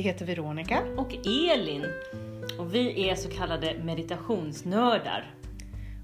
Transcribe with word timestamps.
Vi 0.00 0.04
heter 0.04 0.26
Veronica. 0.26 0.82
och 0.96 1.14
Elin. 1.26 1.86
Och 2.58 2.74
vi 2.74 3.08
är 3.08 3.14
så 3.14 3.30
kallade 3.30 3.78
meditationsnördar. 3.84 5.34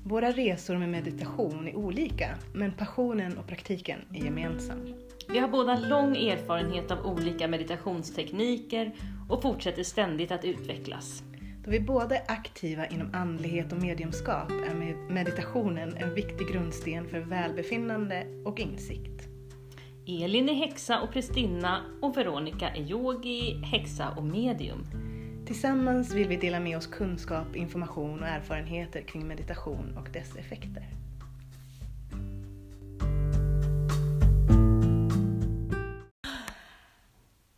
Våra 0.04 0.30
resor 0.30 0.76
med 0.76 0.88
meditation 0.88 1.68
är 1.68 1.76
olika, 1.76 2.28
men 2.54 2.72
passionen 2.72 3.38
och 3.38 3.46
praktiken 3.46 3.98
är 4.14 4.24
gemensam. 4.24 4.94
Vi 5.28 5.38
har 5.38 5.48
båda 5.48 5.78
lång 5.78 6.16
erfarenhet 6.16 6.90
av 6.90 7.06
olika 7.06 7.48
meditationstekniker 7.48 8.94
och 9.28 9.42
fortsätter 9.42 9.82
ständigt 9.82 10.32
att 10.32 10.44
utvecklas. 10.44 11.22
Då 11.64 11.70
vi 11.70 11.80
båda 11.80 12.16
är 12.16 12.22
aktiva 12.28 12.86
inom 12.86 13.14
andlighet 13.14 13.72
och 13.72 13.82
mediumskap 13.82 14.50
är 14.50 14.74
med 14.74 14.96
meditationen 14.96 15.96
en 15.96 16.14
viktig 16.14 16.48
grundsten 16.48 17.08
för 17.08 17.18
välbefinnande 17.20 18.26
och 18.44 18.60
insikt. 18.60 19.35
Elin 20.08 20.48
är 20.48 20.54
häxa 20.54 21.00
och 21.00 21.12
prästinna 21.12 21.84
och 22.00 22.16
Veronica 22.16 22.68
är 22.68 22.90
yogi, 22.90 23.62
häxa 23.64 24.14
och 24.16 24.24
medium. 24.24 24.86
Tillsammans 25.46 26.14
vill 26.14 26.28
vi 26.28 26.36
dela 26.36 26.60
med 26.60 26.76
oss 26.76 26.86
kunskap, 26.86 27.56
information 27.56 28.20
och 28.22 28.28
erfarenheter 28.28 29.00
kring 29.00 29.28
meditation 29.28 29.96
och 29.98 30.12
dess 30.12 30.36
effekter. 30.36 30.84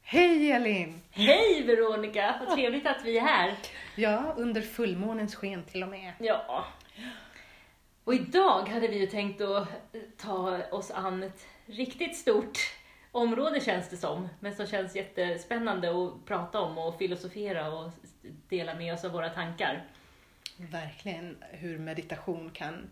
Hej 0.03 0.53
Elin! 0.53 1.01
Hej 1.11 1.65
Veronica! 1.67 2.35
Vad 2.41 2.57
trevligt 2.57 2.87
att 2.87 3.05
vi 3.05 3.19
är 3.19 3.23
här. 3.23 3.55
Ja, 3.97 4.35
under 4.37 4.61
fullmånens 4.61 5.35
sken 5.35 5.65
till 5.65 5.83
och 5.83 5.89
med. 5.89 6.13
Ja. 6.19 6.65
Och 8.05 8.15
idag 8.15 8.69
hade 8.69 8.89
vi 8.89 8.99
ju 8.99 9.07
tänkt 9.07 9.41
att 9.41 9.69
ta 10.17 10.63
oss 10.71 10.91
an 10.91 11.23
ett 11.23 11.47
riktigt 11.69 12.17
stort 12.17 12.59
område 13.13 13.61
känns 13.61 13.89
det 13.91 13.97
som, 13.97 14.29
men 14.41 14.55
som 14.57 14.67
känns 14.67 14.97
jättespännande 14.97 15.91
att 15.91 16.25
prata 16.25 16.61
om 16.61 16.79
och 16.79 16.99
filosofera 16.99 17.73
och 17.73 17.91
dela 18.49 18.75
med 18.75 18.95
oss 18.95 19.05
av 19.05 19.11
våra 19.13 19.29
tankar. 19.31 19.87
Verkligen 20.57 21.37
hur 21.51 21.79
meditation 21.79 22.51
kan 22.51 22.91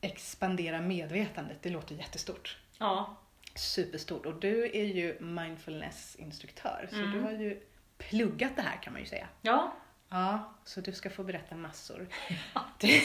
expandera 0.00 0.80
medvetandet. 0.80 1.58
Det 1.62 1.70
låter 1.70 1.94
jättestort. 1.94 2.58
Ja, 2.78 3.16
Superstort. 3.54 4.26
Och 4.26 4.34
du 4.40 4.64
är 4.64 4.84
ju 4.84 5.20
mindfulnessinstruktör, 5.20 6.86
så 6.90 6.96
Mm. 6.96 7.12
du 7.12 7.20
har 7.20 7.30
ju 7.32 7.60
pluggat 7.98 8.56
det 8.56 8.62
här 8.62 8.82
kan 8.82 8.92
man 8.92 9.02
ju 9.02 9.08
säga. 9.08 9.28
ja, 9.42 9.76
Ja, 10.08 10.54
så 10.64 10.80
du 10.80 10.92
ska 10.92 11.10
få 11.10 11.24
berätta 11.24 11.54
massor. 11.56 12.08
Det 12.80 13.00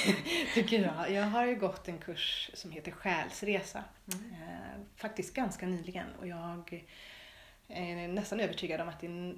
tycker 0.53 0.79
jag. 0.81 1.11
Jag 1.11 1.23
har 1.23 1.45
ju 1.45 1.55
gått 1.55 1.87
en 1.87 1.97
kurs 1.97 2.51
som 2.53 2.71
heter 2.71 2.91
Själsresa. 2.91 3.83
Eh, 4.13 4.81
faktiskt 4.95 5.33
ganska 5.33 5.67
nyligen 5.67 6.07
och 6.19 6.27
jag 6.27 6.85
är 7.67 8.07
nästan 8.07 8.39
övertygad 8.39 8.81
om 8.81 8.89
att 8.89 8.99
det 8.99 9.07
är, 9.07 9.35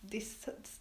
det 0.00 0.16
är 0.16 0.24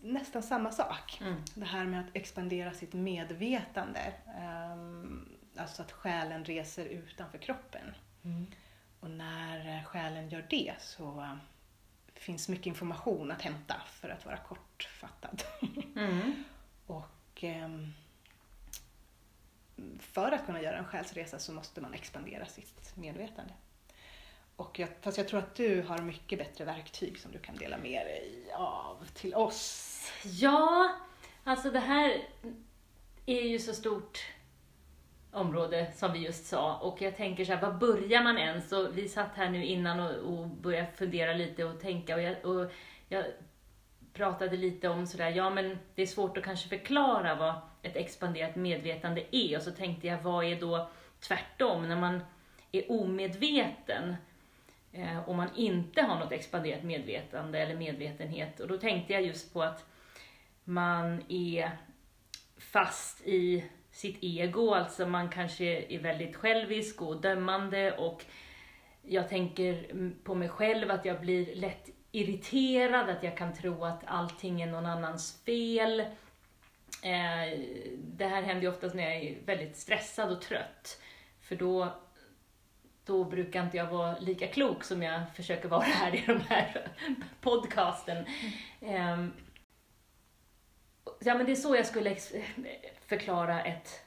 nästan 0.01 0.43
samma 0.43 0.71
sak. 0.71 1.21
mm. 1.21 1.35
Det 1.55 1.65
här 1.65 1.85
med 1.85 1.99
att 1.99 2.15
expandera 2.15 2.73
sitt 2.73 2.93
medvetande. 2.93 4.13
ehm, 4.37 5.29
alltså 5.57 5.81
att 5.81 5.91
själen 5.91 6.45
reser 6.45 6.85
utanför 6.85 7.37
kroppen. 7.37 7.95
Och 8.99 9.09
när 9.11 9.77
eh, 9.77 9.83
själen 9.83 10.29
gör 10.29 10.45
det 10.49 10.73
så 10.79 11.37
eh, 12.21 12.25
finns 12.25 12.49
mycket 12.49 12.65
information 12.65 13.31
att 13.31 13.41
hämta 13.41 13.81
för 13.87 14.09
att 14.09 14.25
vara 14.25 14.37
kortfattad. 14.37 15.43
Mm. 15.95 16.43
Och 16.87 17.43
ehm, 17.43 17.93
för 19.99 20.31
att 20.31 20.45
kunna 20.45 20.61
göra 20.61 20.77
en 20.77 20.85
själsresa 20.85 21.39
så 21.39 21.53
måste 21.53 21.81
man 21.81 21.93
expandera 21.93 22.45
sitt 22.45 22.95
medvetande. 22.95 23.53
Och 24.55 24.79
jag, 24.79 24.89
fast 25.01 25.17
jag 25.17 25.27
tror 25.27 25.39
att 25.39 25.55
du 25.55 25.81
har 25.81 25.97
mycket 26.01 26.39
bättre 26.39 26.65
verktyg 26.65 27.19
som 27.19 27.31
du 27.31 27.39
kan 27.39 27.55
dela 27.55 27.77
med 27.77 28.05
dig 28.05 28.51
av 28.55 29.07
till 29.13 29.35
oss. 29.35 30.11
Ja, 30.23 30.95
alltså 31.43 31.71
det 31.71 31.79
här 31.79 32.27
är 33.25 33.41
ju 33.41 33.59
så 33.59 33.73
stort 33.73 34.19
område 35.31 35.91
som 35.95 36.13
vi 36.13 36.19
just 36.19 36.45
sa. 36.45 36.77
Och 36.77 37.01
jag 37.01 37.17
tänker 37.17 37.45
så 37.45 37.53
här, 37.53 37.61
var 37.61 37.71
börjar 37.71 38.23
man 38.23 38.37
ens? 38.37 38.71
Och 38.71 38.97
vi 38.97 39.09
satt 39.09 39.35
här 39.35 39.49
nu 39.49 39.65
innan 39.65 39.99
och, 39.99 40.15
och 40.15 40.47
började 40.47 40.91
fundera 40.95 41.33
lite 41.33 41.63
och 41.63 41.79
tänka. 41.79 42.15
Och 42.15 42.21
jag, 42.21 42.45
och 42.45 42.71
jag 43.09 43.25
pratade 44.13 44.57
lite 44.57 44.89
om 44.89 45.07
sådär, 45.07 45.29
ja 45.29 45.49
men 45.49 45.77
det 45.95 46.01
är 46.01 46.07
svårt 46.07 46.37
att 46.37 46.43
kanske 46.43 46.69
förklara 46.69 47.35
vad 47.35 47.53
ett 47.81 47.95
expanderat 47.95 48.55
medvetande 48.55 49.23
är. 49.31 49.57
Och 49.57 49.63
så 49.63 49.71
tänkte 49.71 50.07
jag, 50.07 50.21
vad 50.21 50.45
är 50.45 50.59
då 50.59 50.89
tvärtom? 51.19 51.89
När 51.89 51.95
man 51.95 52.23
är 52.71 52.91
omedveten 52.91 54.15
eh, 54.91 55.19
och 55.19 55.35
man 55.35 55.49
inte 55.55 56.01
har 56.01 56.19
något 56.19 56.31
expanderat 56.31 56.83
medvetande 56.83 57.59
eller 57.59 57.75
medvetenhet. 57.75 58.59
Och 58.59 58.67
då 58.67 58.77
tänkte 58.77 59.13
jag 59.13 59.21
just 59.21 59.53
på 59.53 59.63
att 59.63 59.85
man 60.63 61.23
är 61.27 61.71
fast 62.57 63.27
i 63.27 63.63
sitt 63.91 64.17
ego, 64.21 64.73
alltså 64.73 65.05
man 65.07 65.29
kanske 65.29 65.65
är 65.65 65.99
väldigt 65.99 66.35
självisk 66.35 67.01
och 67.01 67.21
dömande 67.21 67.97
och 67.97 68.25
jag 69.01 69.29
tänker 69.29 69.85
på 70.23 70.35
mig 70.35 70.49
själv 70.49 70.91
att 70.91 71.05
jag 71.05 71.21
blir 71.21 71.55
lätt 71.55 71.89
irriterad, 72.11 73.09
att 73.09 73.23
jag 73.23 73.37
kan 73.37 73.53
tro 73.53 73.85
att 73.85 74.03
allting 74.05 74.61
är 74.61 74.67
någon 74.67 74.85
annans 74.85 75.41
fel. 75.45 75.99
Eh, 77.03 77.59
Det 77.97 78.25
här 78.27 78.41
händer 78.41 78.61
ju 78.61 78.69
oftast 78.69 78.95
när 78.95 79.03
jag 79.03 79.15
är 79.15 79.37
väldigt 79.45 79.77
stressad 79.77 80.31
och 80.31 80.41
trött, 80.41 81.01
för 81.41 81.55
då, 81.55 81.93
då 83.05 83.23
brukar 83.23 83.63
inte 83.63 83.77
jag 83.77 83.87
vara 83.87 84.19
lika 84.19 84.47
klok 84.47 84.83
som 84.83 85.03
jag 85.03 85.21
försöker 85.35 85.69
vara 85.69 85.81
här 85.83 86.15
i 86.15 86.23
de 86.27 86.39
här 86.49 86.87
podcasten. 87.41 88.25
Ehm, 88.81 89.33
Ja, 91.19 91.35
men 91.35 91.45
det 91.45 91.51
är 91.51 91.55
så 91.55 91.75
jag 91.75 91.85
skulle 91.85 92.15
förklara 93.11 93.63
ett, 93.63 94.03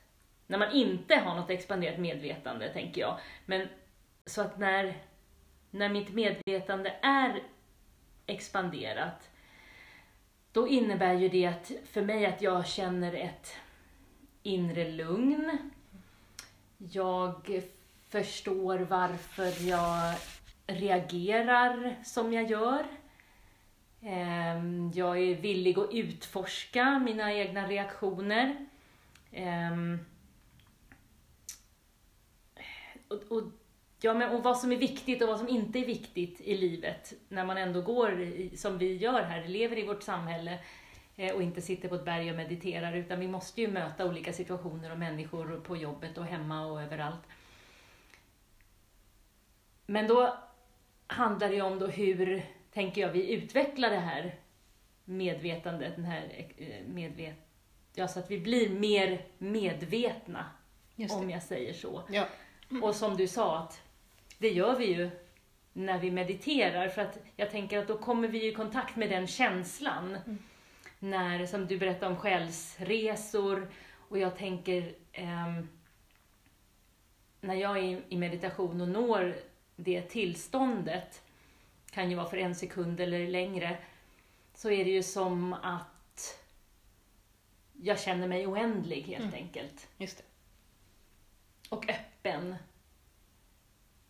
när 0.47 0.59
man 0.59 0.73
inte 0.73 1.17
har 1.17 1.35
något 1.35 1.51
expanderat 1.51 1.99
medvetande, 1.99 2.73
tänker 2.73 3.01
jag. 3.01 3.19
Men 3.47 3.69
så 4.27 4.43
att 4.43 4.59
när, 4.59 4.95
när 5.71 5.89
mitt 5.89 6.15
medvetande 6.15 6.95
är 7.03 7.43
expanderat, 8.27 9.31
då 10.53 10.69
innebär 10.69 11.15
ju 11.15 11.29
det 11.29 11.47
att, 11.47 11.73
för 11.85 12.03
mig 12.03 12.27
att 12.27 12.43
jag 12.43 12.67
känner 12.67 13.13
ett 13.13 13.57
inre 14.43 14.91
lugn. 14.91 15.71
Jag 16.79 17.63
förstår 18.09 18.79
varför 18.79 19.69
jag 19.69 20.15
reagerar 20.67 21.97
som 22.05 22.33
jag 22.33 22.51
gör. 22.51 22.85
Ehm, 24.03 24.93
jag 24.95 25.19
är 25.19 25.35
villig 25.35 25.79
att 25.79 25.95
utforska 25.95 26.99
mina 26.99 27.33
egna 27.33 27.69
reaktioner. 27.69 28.67
Um, 29.37 29.99
Och, 33.09 33.33
och, 33.33 33.43
ja, 34.01 34.15
men, 34.15 34.37
och 34.37 34.43
vad 34.43 34.59
som 34.59 34.73
är 34.73 34.77
viktigt 34.77 35.23
och 35.23 35.29
vad 35.29 35.39
som 35.39 35.49
inte 35.49 35.79
är 35.79 35.87
viktigt 35.87 36.41
i 36.41 36.57
livet 36.57 37.13
när 37.29 37.45
man 37.45 37.57
ändå 37.57 37.83
går 37.83 38.21
i, 38.21 38.57
som 38.57 38.79
vi 38.79 38.97
gör 38.97 39.23
här, 39.23 39.49
lever 39.49 39.79
i 39.79 39.87
vårt 39.87 40.03
samhälle 40.03 40.59
eh, 41.17 41.35
och 41.35 41.43
inte 41.43 41.61
sitter 41.63 41.89
på 41.89 41.95
ett 41.95 42.05
berg 42.05 42.31
och 42.31 42.37
mediterar 42.37 42.93
utan 42.97 43.21
vi 43.21 43.29
måste 43.29 43.61
ju 43.61 43.69
möta 43.69 44.07
olika 44.07 44.33
situationer 44.33 44.93
och 44.93 44.99
människor 44.99 45.61
på 45.61 45.77
jobbet 45.77 46.19
och 46.19 46.25
hemma 46.25 46.67
och 46.67 46.83
överallt. 46.83 47.23
Men 49.87 50.07
då 50.09 50.39
handlar 51.07 51.49
det 51.49 51.55
ju 51.55 51.63
om 51.63 51.79
då 51.79 51.87
hur, 51.87 52.45
tänker 52.73 53.01
jag, 53.01 53.09
vi 53.13 53.33
utvecklar 53.33 53.91
det 53.91 53.97
här 53.97 54.35
medvetandet, 55.05 55.97
den 55.97 56.05
här 56.05 56.47
eh, 56.57 56.87
medvet... 56.87 57.44
Ja, 57.95 58.09
så 58.09 58.19
att 58.19 58.31
vi 58.31 58.39
blir 58.39 58.71
mer 58.71 59.25
medvetna, 59.39 60.47
om 61.11 61.31
jag 61.31 61.43
säger 61.43 61.73
så. 61.73 62.03
Ja. 62.09 62.27
Och 62.83 62.95
som 62.95 63.17
du 63.17 63.29
sa, 63.29 63.59
att 63.59 63.83
det 64.39 64.49
gör 64.49 64.79
vi 64.79 64.85
ju 64.85 65.11
när 65.73 65.99
vi 65.99 66.11
mediterar, 66.11 66.89
för 66.89 67.03
att 67.03 67.19
jag 67.37 67.51
tänker 67.51 67.79
att 67.79 67.89
då 67.89 67.99
kommer 67.99 68.29
vi 68.29 68.49
i 68.49 68.55
kontakt 68.55 68.97
med 68.97 69.11
den 69.11 69.27
känslan. 69.27 70.19
När, 70.99 71.47
som 71.47 71.67
du 71.67 71.79
berättade 71.79 72.13
om 72.13 72.17
själsresor, 72.17 73.69
och 74.09 74.19
jag 74.19 74.37
tänker, 74.37 74.95
ehm, 75.13 75.69
när 77.41 77.55
jag 77.55 77.79
är 77.79 78.03
i 78.09 78.17
meditation 78.17 78.81
och 78.81 78.89
når 78.89 79.37
det 79.77 80.03
tillståndet, 80.03 81.23
kan 81.91 82.11
ju 82.11 82.17
vara 82.17 82.31
för 82.31 82.37
en 82.37 82.55
sekund 82.55 83.01
eller 83.01 83.29
längre, 83.29 83.77
så 84.55 84.71
är 84.71 84.85
det 84.85 84.91
ju 84.91 85.03
som 85.03 85.53
att 85.53 85.94
jag 87.83 88.01
känner 88.01 88.29
mig 88.29 88.47
oändlig 88.47 89.03
helt 89.03 89.23
Mm. 89.25 89.35
enkelt. 89.35 89.89
Just 89.99 90.19
det. 90.19 90.25
Och 91.69 91.91
öppen. 91.91 92.57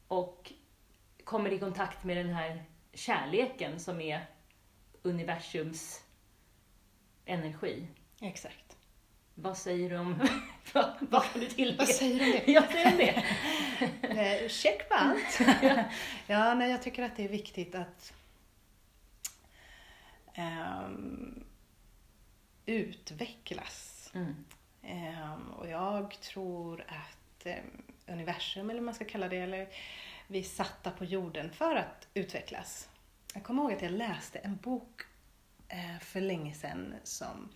Och 0.08 0.52
kommer 1.24 1.52
i 1.52 1.58
kontakt 1.58 2.04
med 2.04 2.16
den 2.16 2.28
här 2.34 2.64
kärleken 2.92 3.80
som 3.80 4.00
är 4.00 4.26
universums 5.02 6.04
energi. 7.24 7.86
Exakt. 8.20 8.76
Vad 9.34 9.58
säger 9.58 9.90
du 9.90 9.96
om... 9.98 10.28
vad, 10.74 10.94
vad 11.00 11.24
kan 11.32 11.40
du 11.40 11.46
tillägga? 11.46 11.78
Vad 11.78 11.88
säger 11.88 12.18
du 12.18 12.24
om 12.24 12.40
det? 12.46 12.52
Jag 12.52 12.72
säger 12.72 12.96
det. 12.96 13.24
Eh, 14.02 14.48
Check 14.48 14.88
på 14.88 14.94
allt. 14.94 15.40
ja, 16.26 16.54
nej, 16.54 16.70
jag 16.70 16.82
tycker 16.82 17.02
att 17.02 17.16
det 17.16 17.24
är 17.24 17.28
viktigt 17.28 17.74
att 17.74 18.12
ehm, 20.34 21.44
utvecklas. 22.66 24.10
Mm. 24.14 24.44
Ehm, 24.82 25.50
och 25.50 25.68
jag 25.68 26.20
tror 26.20 26.84
att 26.88 27.46
ehm, 27.46 27.82
universum, 28.06 28.70
eller 28.70 28.80
vad 28.80 28.84
man 28.84 28.94
ska 28.94 29.04
kalla 29.04 29.28
det, 29.28 29.36
eller 29.36 29.68
vi 30.26 30.38
är 30.38 30.42
satta 30.42 30.90
på 30.90 31.04
jorden 31.04 31.50
för 31.50 31.76
att 31.76 32.08
utvecklas. 32.14 32.88
Jag 33.34 33.42
kommer 33.42 33.62
ihåg 33.62 33.72
att 33.72 33.82
jag 33.82 33.92
läste 33.92 34.38
en 34.38 34.56
bok 34.56 35.02
eh, 35.68 35.98
för 36.00 36.20
länge 36.20 36.54
sedan 36.54 36.94
som, 37.02 37.48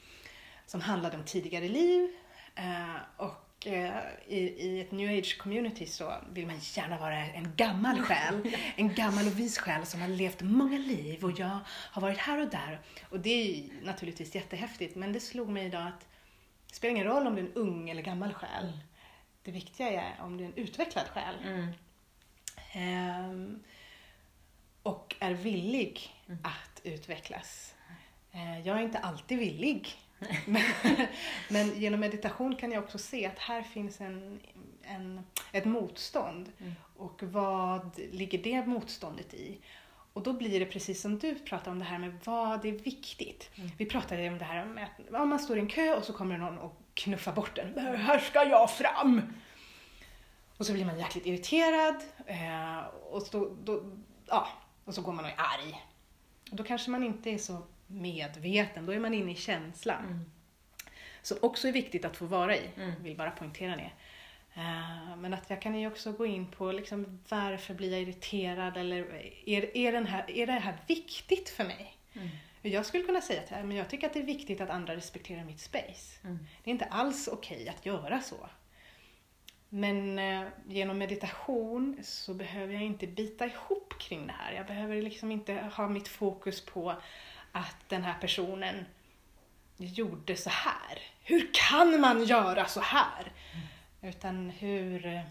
som 0.66 0.81
handlade 0.81 1.16
om 1.16 1.25
tidigare 1.25 1.69
liv. 1.69 2.16
Eh, 2.55 2.96
och 3.16 3.48
i, 3.66 4.37
i 4.37 4.81
ett 4.81 4.93
new 4.93 5.19
age 5.19 5.38
community 5.38 5.87
så 5.87 6.14
vill 6.32 6.46
man 6.46 6.58
gärna 6.58 6.99
vara 6.99 7.16
en 7.16 7.52
gammal 7.56 8.02
själ. 8.02 8.56
En 8.76 8.94
gammal 8.94 9.26
och 9.26 9.38
vis 9.38 9.58
själ 9.58 9.87
som 9.87 10.00
har 10.00 10.08
levt 10.08 10.43
många 10.43 10.78
liv 10.78 11.25
och 11.25 11.38
jag 11.40 11.58
har 11.69 12.02
varit 12.02 12.19
här 12.19 12.43
och 12.43 12.49
där. 12.50 12.81
Och 13.10 13.20
det 13.20 13.31
är 13.31 13.84
naturligtvis 13.84 14.34
jättehäftigt 14.34 14.96
men 14.96 15.12
det 15.12 15.20
slog 15.20 15.49
mig 15.49 15.66
idag 15.66 15.87
att 15.87 16.06
det 16.69 16.75
spelar 16.75 16.94
ingen 16.94 17.06
roll 17.06 17.26
om 17.26 17.34
du 17.34 17.43
är 17.43 17.46
en 17.46 17.52
ung 17.55 17.90
eller 17.90 18.02
gammal 18.02 18.34
själ. 18.34 18.72
Det 19.43 19.50
viktiga 19.50 19.90
är 20.02 20.14
om 20.20 20.37
du 20.37 20.44
är 20.44 20.49
en 20.49 20.55
utvecklad 20.55 21.06
själ. 21.08 21.34
Mm. 21.44 21.69
Ehm, 22.72 23.62
och 24.82 25.14
är 25.20 25.34
villig 25.34 26.14
Mm. 26.26 26.40
att 26.44 26.81
utvecklas. 26.84 27.75
Eh, 28.32 28.60
jag 28.66 28.78
är 28.78 28.82
inte 28.82 28.99
alltid 28.99 29.38
villig. 29.38 29.88
men, 31.49 31.81
genom 31.81 32.00
meditation 32.00 32.56
kan 32.56 32.73
jag 32.73 32.85
också 32.85 32.99
se 32.99 33.26
att 33.26 33.38
här 33.38 33.62
finns 33.62 34.00
en, 34.00 34.41
en, 34.82 35.20
ett 35.53 35.65
motstånd. 35.65 36.53
Mm. 36.59 36.73
Och 36.97 37.23
vad 37.23 37.99
ligger 38.12 38.43
det 38.43 38.67
motståndet 38.67 39.35
i? 39.35 39.59
Och 40.12 40.23
då 40.23 40.32
blir 40.32 40.61
det 40.61 40.67
precis 40.67 41.00
som 41.00 41.19
du 41.19 41.35
pratar 41.35 41.70
om 41.70 41.79
det 41.79 41.85
här 41.85 41.99
med 41.99 42.19
vad 42.25 42.65
är 42.65 42.73
viktigt. 42.73 43.50
Mm. 43.55 43.70
Vi 43.79 43.87
pratade 43.87 44.29
om 44.29 44.38
det 44.38 44.44
här 44.44 44.65
med 44.65 44.85
att 44.85 45.20
om 45.20 45.29
man 45.29 45.38
står 45.38 45.56
i 45.56 45.61
en 45.61 45.69
kö 45.69 45.94
och 45.94 46.05
så 46.05 46.12
kommer 46.12 46.38
någon 46.38 46.59
och 46.59 46.81
knuffar 46.94 47.32
bort 47.32 47.59
en. 47.59 47.97
Här 47.97 48.19
ska 48.19 48.44
jag 48.44 48.70
fram! 48.70 49.23
Och 50.56 50.67
så 50.67 50.73
blir 50.73 50.85
man 50.85 50.99
jäkligt 50.99 51.26
irriterad 51.26 52.03
eh, 52.26 52.79
och, 53.11 53.23
så, 53.23 53.56
då, 53.65 53.82
ja, 54.26 54.49
och 54.85 54.94
så 54.94 55.03
går 55.03 55.12
man 55.12 55.25
och 55.25 55.31
är 55.31 55.37
arg. 55.38 55.85
Och 56.50 56.56
då 56.56 56.65
kanske 56.65 56.91
man 56.91 57.03
inte 57.03 57.31
är 57.31 57.38
så 57.38 57.62
medveten, 57.88 58.87
då 58.87 58.93
är 58.93 58.99
man 59.00 59.14
inne 59.14 59.32
i 59.32 59.37
känslan. 59.37 60.05
Mm. 60.05 60.31
Som 61.23 61.38
också 61.43 61.69
är 61.69 61.73
viktigt 61.73 62.05
att 62.05 62.17
få 62.17 62.26
vara 62.26 62.56
i, 62.56 62.70
Mm. 62.76 63.02
vill 63.02 63.17
bara 63.17 63.31
poängtera 63.31 63.76
det. 63.76 63.90
Eh, 64.55 65.17
men 65.17 65.35
att 65.35 65.50
jag 65.50 65.62
kan 65.62 65.79
ju 65.81 65.87
också 65.87 66.12
gå 66.12 66.26
in 66.26 66.46
på 66.50 66.73
liksom, 66.73 67.20
varför 67.29 67.75
blir 67.75 67.93
jag 67.93 68.00
irriterad 68.02 68.76
eller 68.76 69.14
är, 69.46 69.76
är, 69.76 69.93
den 69.93 70.06
här, 70.06 70.31
är 70.31 70.46
det 70.46 70.52
här 70.52 70.76
viktigt 70.87 71.49
för 71.49 71.64
mig? 71.64 71.96
Mm. 72.14 72.29
Jag 72.62 72.87
skulle 72.87 73.05
kunna 73.05 73.20
säga 73.20 73.43
att 73.43 73.50
men 73.50 73.76
jag 73.76 73.91
tycker 73.91 74.06
att 74.06 74.12
det 74.12 74.20
är 74.20 74.25
viktigt 74.25 74.61
att 74.61 74.70
andra 74.70 74.96
respekterar 74.96 75.44
mitt 75.44 75.61
space. 75.61 76.19
Mm. 76.25 76.38
Det 76.64 76.70
är 76.70 76.73
inte 76.73 76.84
alls 76.84 77.29
okej 77.32 77.69
att 77.69 77.87
göra 77.87 78.20
så. 78.20 78.49
Men 79.69 80.19
eh, 80.19 80.49
genom 80.69 80.99
meditation 80.99 81.99
så 82.02 82.34
behöver 82.34 82.75
jag 82.75 82.82
inte 82.82 83.06
bita 83.06 83.46
ihop 83.46 83.94
kring 83.99 84.26
det 84.26 84.32
här. 84.32 84.52
Jag 84.52 84.67
behöver 84.67 85.02
liksom 85.02 85.32
inte 85.32 85.55
ha 85.55 85.88
mitt 85.88 86.08
fokus 86.08 86.64
på 86.64 86.94
att 87.53 87.77
den 87.89 88.03
här 88.03 88.15
personen 88.21 88.85
gjorde 89.77 90.37
så 90.37 90.50
här. 90.50 90.99
Hur 91.23 91.50
kan 91.53 92.00
man 92.00 92.25
göra 92.25 92.67
så 92.67 92.81
här? 92.81 93.33
Utan 94.03 94.50
hur, 94.50 95.23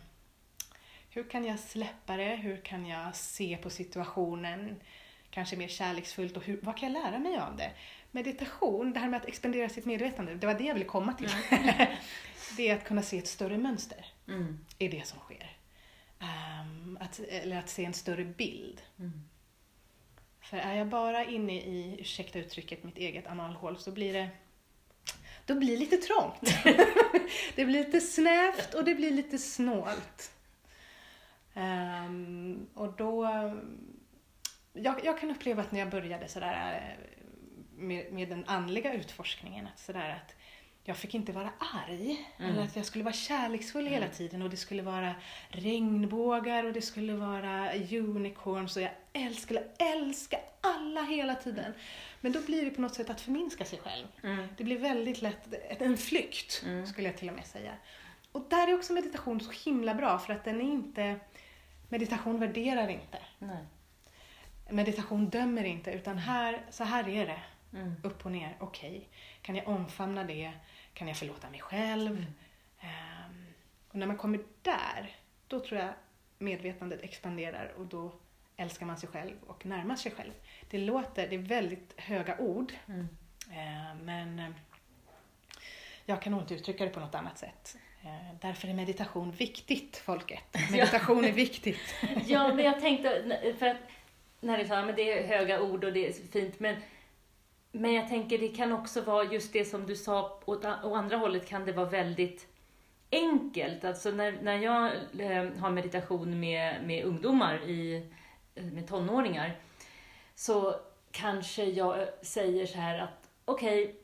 hur 1.09 1.29
kan 1.29 1.45
jag 1.45 1.59
släppa 1.59 2.17
det? 2.17 2.35
Hur 2.35 2.57
kan 2.57 2.85
jag 2.85 3.15
se 3.15 3.57
på 3.57 3.69
situationen 3.69 4.79
kanske 5.29 5.55
mer 5.55 5.67
kärleksfullt 5.67 6.37
och 6.37 6.43
hur, 6.43 6.59
vad 6.61 6.77
kan 6.77 6.93
jag 6.93 7.03
lära 7.03 7.19
mig 7.19 7.37
av 7.37 7.57
det? 7.57 7.71
Meditation, 8.11 8.93
det 8.93 8.99
här 8.99 9.09
med 9.09 9.21
att 9.21 9.27
expandera 9.27 9.69
sitt 9.69 9.85
medvetande, 9.85 10.35
det 10.35 10.47
var 10.47 10.53
det 10.53 10.63
jag 10.63 10.73
ville 10.73 10.85
komma 10.85 11.13
till. 11.13 11.29
det 12.57 12.69
är 12.69 12.75
att 12.75 12.83
kunna 12.83 13.01
se 13.01 13.17
ett 13.17 13.27
större 13.27 13.57
mönster 13.57 14.05
Mm. 14.27 14.59
i 14.77 14.87
det 14.87 15.07
som 15.07 15.19
sker. 15.19 15.57
Ehm, 16.19 16.97
att, 17.01 17.19
eller 17.19 17.59
att 17.59 17.69
se 17.69 17.85
en 17.85 17.93
större 17.93 18.25
bild. 18.25 18.81
Mm. 18.99 19.23
För 20.49 20.57
är 20.57 20.75
jag 20.75 20.87
bara 20.87 21.25
inne 21.25 21.53
i, 21.53 21.97
ursäkta 21.99 22.39
uttrycket, 22.39 22.83
mitt 22.83 22.97
eget 22.97 23.27
analhål 23.27 23.77
så 23.77 23.91
blir 23.91 24.13
det 24.13 24.29
då 25.45 25.55
blir 25.55 25.71
det 25.71 25.77
lite 25.77 25.97
trångt. 25.97 26.41
det 27.55 27.65
blir 27.65 27.85
lite 27.85 28.01
snävt 28.01 28.73
och 28.73 28.83
det 28.83 28.95
blir 28.95 29.11
lite 29.11 29.37
snålt. 29.37 30.31
Ehm, 31.53 32.67
och 32.73 32.93
då... 32.93 33.25
Jag, 34.73 35.05
jag 35.05 35.19
kan 35.19 35.31
uppleva 35.31 35.61
att 35.61 35.71
när 35.71 35.79
jag 35.79 35.89
började 35.89 36.27
sådär 36.27 36.75
eh, 36.75 37.05
med, 37.77 38.13
med 38.13 38.29
den 38.29 38.45
andliga 38.45 38.93
utforskningen, 38.93 39.67
att 39.67 39.79
sådär 39.79 40.09
att 40.09 40.35
jag 40.87 40.97
fick 40.97 41.13
inte 41.15 41.31
vara 41.31 41.49
arg. 41.59 42.27
Mm. 42.37 42.51
Eller 42.51 42.63
att 42.63 42.75
jag 42.75 42.85
skulle 42.85 43.03
vara 43.03 43.13
kärleksfull 43.13 43.87
hela 43.87 44.07
tiden 44.07 44.41
och 44.41 44.49
det 44.49 44.57
skulle 44.57 44.81
vara 44.81 45.15
regnbågar 45.49 46.63
och 46.63 46.73
det 46.73 46.81
skulle 46.81 47.13
vara 47.13 47.73
unicorns 47.91 48.75
och 48.75 48.81
jag 48.81 48.91
älskade, 49.13 49.63
älska 49.79 50.39
alla 50.61 51.01
hela 51.01 51.35
tiden. 51.35 51.73
Men 52.21 52.31
då 52.31 52.41
blir 52.41 52.65
det 52.65 52.71
på 52.71 52.81
något 52.81 52.95
sätt 52.95 53.09
att 53.09 53.21
förminska 53.21 53.65
sig 53.65 53.79
själv. 53.79 54.07
Mm. 54.23 54.47
Det 54.57 54.63
blir 54.63 54.77
väldigt 54.77 55.21
lätt 55.21 55.47
en 55.81 55.97
flykt, 55.97 56.63
Mm. 56.65 56.87
skulle 56.87 57.07
jag 57.07 57.17
till 57.17 57.29
och 57.29 57.35
med 57.35 57.45
säga. 57.45 57.73
Och 58.31 58.45
där 58.49 58.67
är 58.67 58.75
också 58.75 58.93
meditation 58.93 59.39
så 59.41 59.69
himla 59.69 59.93
bra 59.93 60.19
för 60.19 60.33
att 60.33 60.43
den 60.43 60.61
är 60.61 60.65
inte... 60.65 61.19
Meditation 61.89 62.39
värderar 62.39 62.87
inte. 62.87 63.17
Nej. 63.39 63.65
Meditation 64.69 65.29
dömer 65.29 65.63
inte, 65.63 65.91
utan 65.91 66.17
här, 66.17 66.61
så 66.69 66.83
här 66.83 67.09
är 67.09 67.25
det. 67.25 67.39
Mm. 67.73 67.95
Upp 68.03 68.25
och 68.25 68.31
ner, 68.31 68.55
okej. 68.59 69.09
Kan 69.41 69.55
jag 69.55 69.67
omfamna 69.67 70.23
det? 70.23 70.51
Kan 70.97 71.07
jag 71.07 71.17
förlåta 71.17 71.49
mig 71.49 71.59
själv? 71.59 72.25
Ehm, 72.79 73.45
och 73.89 73.95
när 73.95 74.07
man 74.07 74.17
kommer 74.17 74.39
där, 74.61 75.15
då 75.47 75.59
tror 75.59 75.79
jag 75.79 75.89
medvetandet 76.37 77.01
expanderar 77.03 77.73
och 77.77 77.85
då 77.85 78.11
älskar 78.57 78.85
man 78.85 78.97
sig 78.97 79.09
själv 79.09 79.33
och 79.47 79.65
närmar 79.65 79.95
sig 79.95 80.11
själv. 80.11 80.31
Det 80.69 80.77
låter, 80.77 81.27
det 81.27 81.35
är 81.35 81.39
väldigt 81.39 81.93
höga 81.97 82.37
ord, 82.37 82.73
Mm. 82.87 83.07
eh, 83.51 83.95
men 84.03 84.55
jag 86.05 86.21
kan 86.21 86.31
nog 86.31 86.41
inte 86.41 86.53
uttrycka 86.53 86.83
det 86.83 86.89
på 86.89 86.99
något 86.99 87.15
annat 87.15 87.37
sätt. 87.37 87.77
Eh, 88.03 88.35
därför 88.41 88.67
är 88.67 88.73
meditation 88.73 89.31
viktigt, 89.31 89.97
folket. 89.97 90.43
Meditation 90.71 91.25
är 91.25 91.31
viktigt. 91.31 91.95
Ja, 92.25 92.53
men 92.53 92.65
jag 92.65 92.79
tänkte, 92.81 93.55
för 93.59 93.65
att 93.67 93.77
när 94.39 94.57
du 94.57 94.65
sa 94.67 94.77
att 94.79 94.95
det 94.95 95.19
är 95.19 95.27
höga 95.27 95.61
ord 95.61 95.83
och 95.83 95.93
det 95.93 96.07
är 96.07 96.13
fint, 96.31 96.59
men, 96.59 96.75
men 97.71 97.93
jag 97.93 98.07
tänker 98.07 98.37
det 98.37 98.47
kan 98.47 98.71
också 98.71 99.01
vara 99.01 99.23
just 99.23 99.53
det 99.53 99.65
som 99.65 99.85
du 99.85 99.95
sa, 99.95 100.39
åt, 100.45 100.65
å 100.65 100.95
andra 100.95 101.17
hållet 101.17 101.47
kan 101.47 101.65
det 101.65 101.71
vara 101.71 101.89
väldigt 101.89 102.47
enkelt. 103.11 103.83
Alltså 103.83 104.11
när, 104.11 104.31
när 104.41 104.57
jag 104.57 104.91
eh, 105.19 105.51
har 105.59 105.71
meditation 105.71 106.39
med, 106.39 106.83
med 106.83 107.05
ungdomar, 107.05 107.69
i, 107.69 108.09
eh, 108.55 108.63
med 108.63 108.87
tonåringar, 108.87 109.59
så 110.35 110.75
kanske 111.11 111.63
jag 111.63 112.01
eh, 112.01 112.07
säger 112.21 112.65
så 112.65 112.77
här 112.77 112.99
att 112.99 113.29
okej, 113.45 113.95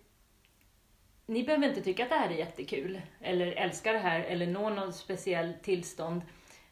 ni 1.25 1.43
behöver 1.43 1.69
inte 1.69 1.81
tycka 1.81 2.03
att 2.03 2.09
det 2.09 2.15
här 2.15 2.29
är 2.29 2.35
jättekul, 2.35 3.01
eller 3.21 3.47
älska 3.47 3.93
det 3.93 3.99
här, 3.99 4.19
eller 4.19 4.47
nå 4.47 4.69
något 4.69 4.95
speciellt 4.95 5.63
tillstånd. 5.63 6.21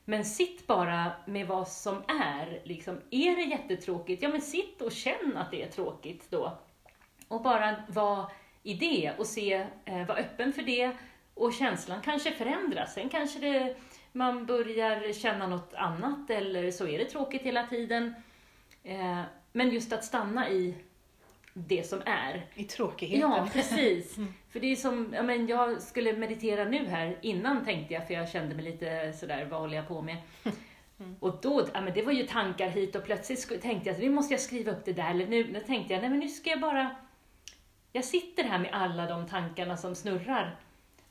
Men 0.06 0.26
sitt 0.26 0.68
bara 0.68 1.12
med 1.26 1.48
vad 1.48 1.68
som 1.68 2.04
är. 2.08 2.62
Liksom, 2.64 3.02
är 3.12 3.36
det 3.36 3.42
jättetråkigt, 3.42 4.24
ja 4.24 4.30
men 4.30 4.42
sitt 4.42 4.82
och 4.82 4.92
känn 4.92 5.38
att 5.38 5.52
det 5.52 5.64
är 5.64 5.68
tråkigt 5.68 6.28
då. 6.30 6.58
Och 7.32 7.42
bara 7.42 7.76
vara 7.88 8.32
i 8.64 8.74
det 8.74 9.12
och 9.18 9.28
se, 9.28 9.54
eh, 9.86 10.08
vara 10.08 10.18
öppen 10.18 10.54
för 10.54 10.62
det. 10.62 10.92
Och 11.34 11.54
känslan 11.54 12.02
kanske 12.02 12.32
förändras. 12.32 12.94
Sen 12.94 13.10
kanske 13.10 13.40
det, 13.40 13.76
man 14.12 14.46
börjar 14.46 15.14
känna 15.14 15.48
något 15.48 15.74
annat 15.74 16.30
eller 16.30 16.72
så 16.72 16.88
är 16.88 16.98
det 16.98 17.06
tråkigt 17.06 17.42
hela 17.42 17.68
tiden. 17.68 18.14
Eh, 18.84 19.22
men 19.52 19.70
just 19.70 19.94
att 19.94 20.06
stanna 20.06 20.50
i 20.50 20.76
det 21.54 21.88
som 21.88 22.02
är. 22.06 22.46
I 22.56 22.64
tråkigheten. 22.64 23.30
Ja, 23.30 23.48
precis. 23.54 24.16
För 24.50 24.60
det 24.60 24.72
är 24.72 24.76
som, 24.76 25.14
ja, 25.16 25.24
men 25.24 25.48
jag 25.48 25.82
skulle 25.82 26.14
meditera 26.14 26.64
nu 26.64 26.86
här, 26.86 27.18
innan 27.22 27.66
tänkte 27.66 27.94
jag, 27.94 28.08
för 28.08 28.14
jag 28.14 28.30
kände 28.30 28.56
mig 28.56 28.66
lite 28.66 29.14
sådär, 29.14 29.46
vad 29.46 29.60
håller 29.60 29.76
jag 29.76 29.88
på 29.88 30.02
med? 30.02 30.18
Och 31.20 31.40
då, 31.42 31.68
ja 31.74 31.82
men 31.82 31.94
det 31.94 32.02
var 32.02 32.12
ju 32.12 32.24
tankar 32.24 32.70
hit 32.70 32.96
och 32.96 33.04
plötsligt 33.04 33.62
tänkte 33.62 33.90
jag 33.90 33.96
att 33.96 34.02
nu 34.02 34.10
måste 34.10 34.34
jag 34.34 34.42
skriva 34.42 34.72
upp 34.72 34.86
det 34.86 34.94
där, 34.94 35.10
eller 35.10 35.28
nu, 35.28 35.52
nu 35.52 35.60
tänkte 35.60 35.94
jag, 35.94 36.02
nej 36.02 36.10
men 36.10 36.20
nu 36.20 36.28
ska 36.28 36.50
jag 36.50 36.60
bara, 36.60 36.96
jag 37.92 38.06
sitter 38.06 38.44
här 38.44 38.60
med 38.60 38.70
alla 38.74 39.06
de 39.06 39.28
tankarna 39.28 39.78
som 39.78 39.96
snurrar. 39.96 40.56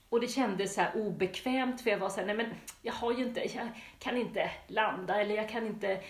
Och 0.09 0.21
det 0.21 0.29
kändes 0.29 0.75
så 0.75 0.81
här 0.81 0.97
obekvämt, 0.97 1.81
för 1.81 1.91
jag 1.91 1.99
var 1.99 2.09
så 2.09 2.21
här, 2.21 2.27
nej 2.27 2.37
men 2.37 2.55
jag 2.83 2.93
har 2.93 3.13
ju 3.13 3.25
inte, 3.25 3.41
jag 3.41 3.69
kan 3.99 4.17
inte 4.17 4.51
landa, 4.67 5.21
eller 5.21 5.35
jag 5.35 5.49
kan 5.49 5.67
inte, 5.67 6.01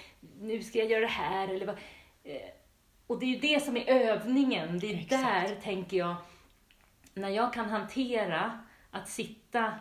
nu 0.40 0.62
ska 0.62 0.78
jag 0.78 0.90
göra 0.90 1.00
det 1.00 1.06
här, 1.06 1.48
eller 1.48 1.66
vad. 1.66 1.76
Eh, 2.24 2.40
Och 3.06 3.18
det 3.18 3.26
är 3.26 3.28
ju 3.30 3.38
det 3.38 3.60
som 3.60 3.76
är 3.76 3.84
övningen, 3.88 4.78
det 4.78 4.92
är 4.92 4.98
Exakt. 4.98 5.22
där, 5.22 5.56
tänker 5.62 5.96
jag, 5.96 6.14
när 7.14 7.28
jag 7.28 7.52
kan 7.52 7.68
hantera 7.70 8.60
att 8.90 9.08
sitta 9.08 9.74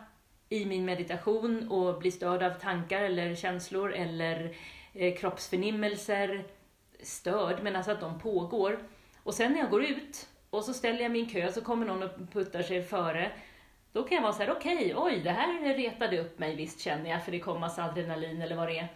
i 0.48 0.64
min 0.64 0.84
meditation 0.84 1.68
och 1.68 1.98
bli 1.98 2.10
störd 2.10 2.42
av 2.42 2.50
tankar 2.50 3.02
eller 3.02 3.34
känslor 3.34 3.92
eller 3.92 4.56
eh, 4.94 5.16
kroppsförnimmelser, 5.16 6.44
störd, 7.02 7.62
men 7.62 7.76
alltså 7.76 7.90
att 7.90 8.00
de 8.00 8.18
pågår. 8.18 8.78
Och 9.22 9.34
sen 9.34 9.52
när 9.52 9.58
jag 9.60 9.70
går 9.70 9.84
ut 9.84 10.28
och 10.50 10.64
så 10.64 10.74
ställer 10.74 11.00
jag 11.00 11.12
min 11.12 11.28
kö 11.28 11.52
så 11.52 11.60
kommer 11.60 11.86
någon 11.86 12.02
och 12.02 12.32
puttar 12.32 12.62
sig 12.62 12.82
före. 12.82 13.32
Då 13.92 14.02
kan 14.02 14.16
jag 14.16 14.22
vara 14.22 14.32
så 14.32 14.42
här, 14.42 14.50
okej, 14.50 14.94
okay, 14.94 15.14
oj, 15.14 15.20
det 15.24 15.30
här 15.30 15.74
retade 15.74 16.18
upp 16.18 16.38
mig 16.38 16.56
visst 16.56 16.80
känner 16.80 17.10
jag, 17.10 17.24
för 17.24 17.32
det 17.32 17.38
kom 17.38 17.60
massa 17.60 17.84
adrenalin 17.84 18.42
eller 18.42 18.56
vad 18.56 18.68
det 18.68 18.78
är. 18.78 18.88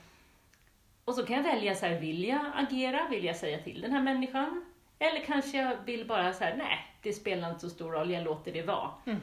Och 1.04 1.14
så 1.14 1.26
kan 1.26 1.36
jag 1.36 1.42
välja 1.42 1.74
så 1.74 1.86
här, 1.86 2.00
vill 2.00 2.24
jag 2.24 2.40
agera? 2.54 3.08
Vill 3.10 3.24
jag 3.24 3.36
säga 3.36 3.58
till 3.58 3.80
den 3.80 3.92
här 3.92 4.02
människan? 4.02 4.64
Eller 4.98 5.20
kanske 5.20 5.58
jag 5.58 5.76
vill 5.84 6.06
bara 6.06 6.32
så 6.32 6.44
här, 6.44 6.56
nej, 6.56 6.78
det 7.02 7.12
spelar 7.12 7.48
inte 7.48 7.60
så 7.60 7.70
stor 7.70 7.92
roll, 7.92 8.10
jag 8.10 8.24
låter 8.24 8.52
det 8.52 8.62
vara. 8.62 8.90
Mm. 9.06 9.20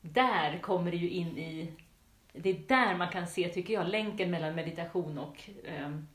Där 0.00 0.58
kommer 0.58 0.90
det 0.90 0.96
ju 0.96 1.10
in 1.10 1.38
i, 1.38 1.72
det 2.32 2.50
är 2.50 2.54
där 2.68 2.94
man 2.94 3.08
kan 3.08 3.26
se, 3.26 3.48
tycker 3.48 3.74
jag, 3.74 3.88
länken 3.88 4.30
mellan 4.30 4.54
meditation 4.54 5.18
och 5.18 5.50
um, 5.84 6.08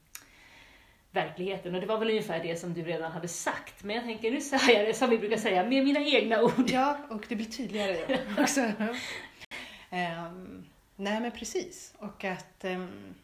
verkligheten. 1.13 1.75
Och 1.75 1.81
det 1.81 1.87
var 1.87 1.97
väl 1.97 2.09
ungefär 2.09 2.43
det 2.43 2.55
som 2.55 2.73
du 2.73 2.83
redan 2.83 3.11
hade 3.11 3.27
sagt, 3.27 3.83
men 3.83 3.95
jag 3.95 4.05
tänker 4.05 4.31
nu 4.31 4.41
säger 4.41 4.79
jag 4.79 4.87
det 4.87 4.93
som 4.93 5.09
vi 5.09 5.19
brukar 5.19 5.37
säga, 5.37 5.63
med 5.63 5.83
mina 5.83 5.99
egna 5.99 6.41
ord. 6.43 6.69
Ja, 6.69 6.97
och 7.09 7.25
det 7.29 7.35
blir 7.35 7.45
tydligare 7.45 8.19
också. 8.39 8.61
um, 9.89 10.65
nej 10.95 11.21
men 11.21 11.31
precis, 11.31 11.93
och 11.99 12.23
att 12.23 12.65
um, 12.65 13.15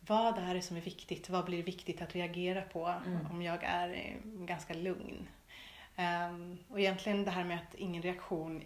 vad 0.00 0.38
är 0.38 0.54
det 0.54 0.62
som 0.62 0.76
är 0.76 0.80
viktigt? 0.80 1.30
Vad 1.30 1.44
blir 1.44 1.62
viktigt 1.62 2.02
att 2.02 2.14
reagera 2.14 2.62
på 2.62 2.86
mm. 3.06 3.26
om 3.30 3.42
jag 3.42 3.58
är 3.62 4.16
ganska 4.24 4.74
lugn? 4.74 5.28
Um, 5.98 6.58
och 6.68 6.80
egentligen 6.80 7.24
det 7.24 7.30
här 7.30 7.44
med 7.44 7.56
att 7.56 7.74
ingen 7.74 8.02
reaktion 8.02 8.62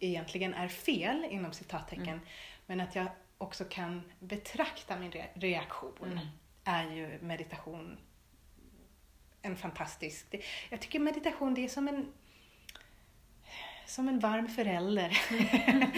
egentligen 0.00 0.54
är 0.54 0.68
fel 0.68 1.26
inom 1.30 1.52
citattecken, 1.52 2.08
mm. 2.08 2.20
men 2.66 2.80
att 2.80 2.94
jag 2.94 3.06
också 3.38 3.64
kan 3.64 4.02
betrakta 4.18 4.96
min 4.96 5.12
re 5.12 5.26
reaktion 5.34 6.12
mm. 6.12 6.26
Är 6.64 6.90
ju 6.90 7.18
meditation 7.22 7.98
en 9.42 9.56
fantastisk... 9.56 10.34
Jag 10.70 10.80
tycker 10.80 10.98
meditation 10.98 11.54
det 11.54 11.64
är 11.64 11.68
som 11.68 11.88
en 11.88 12.12
som 13.86 14.08
en 14.08 14.18
varm 14.18 14.48
förälder. 14.48 15.18
Mm. 15.30 15.80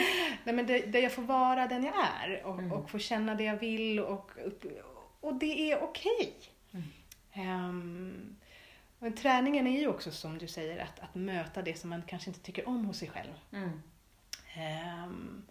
Nej, 0.45 0.55
men 0.55 0.67
det, 0.67 0.79
där 0.79 1.01
jag 1.01 1.13
får 1.13 1.23
vara 1.23 1.67
den 1.67 1.85
jag 1.85 1.95
är 2.23 2.45
och, 2.45 2.59
mm. 2.59 2.73
och 2.73 2.91
få 2.91 2.99
känna 2.99 3.35
det 3.35 3.45
jag 3.45 3.57
vill 3.57 4.01
och, 4.01 4.31
och 5.21 5.35
det 5.35 5.73
är 5.73 5.83
okej. 5.83 6.35
Okay. 6.71 7.47
Um, 7.47 8.37
ehm, 9.01 9.13
träningen 9.13 9.67
är 9.67 9.81
ju 9.81 9.89
också 9.89 10.11
som 10.11 10.39
du 10.39 10.49
säger 10.49 10.79
att, 10.79 11.01
att 11.01 11.15
möta 11.15 11.63
det 11.63 11.79
som 11.79 11.91
man 11.91 12.03
kanske 12.03 12.31
inte 12.31 12.41
tycker 12.41 12.69
om 12.69 12.85
hos 12.85 12.99
sig 12.99 13.09
själv. 13.09 13.33
Mm. 13.53 13.83
Um, 15.05 15.47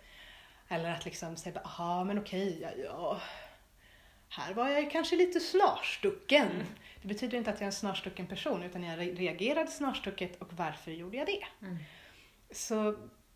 eller 0.67 0.91
att 0.91 1.05
liksom 1.05 1.37
säga, 1.37 1.61
aha 1.61 2.03
men 2.03 2.19
okej, 2.19 2.59
ja, 2.61 2.69
ja, 2.83 3.21
här 4.29 4.53
var 4.53 4.69
jag 4.69 4.91
kanske 4.91 5.15
lite 5.15 5.39
snarstucken. 5.39 6.51
Mm. 6.51 6.65
Det 7.01 7.07
betyder 7.07 7.37
inte 7.37 7.49
att 7.49 7.55
jag 7.55 7.61
är 7.61 7.65
en 7.65 7.71
snarstucken 7.71 8.27
person 8.27 8.63
utan 8.63 8.83
jag 8.83 9.19
reagerade 9.19 9.71
snarstucket 9.71 10.41
och 10.41 10.53
varför 10.53 10.91
gjorde 10.91 11.17
jag 11.17 11.27
det? 11.27 11.45
Mm. 11.61 11.77
Så 12.51 12.95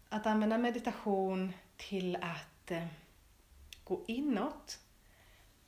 att 0.09 0.25
använda 0.25 0.57
meditation 0.57 1.53
till 1.77 2.15
att 2.15 2.71
eh, 2.71 2.85
gå 3.83 4.03
inåt 4.07 4.79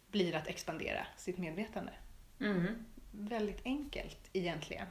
blir 0.07 0.35
att 0.35 0.47
expandera 0.47 1.07
sitt 1.17 1.37
medvetande. 1.37 1.93
Mm. 2.39 2.85
Väldigt 3.11 3.65
enkelt 3.65 4.29
egentligen. 4.33 4.87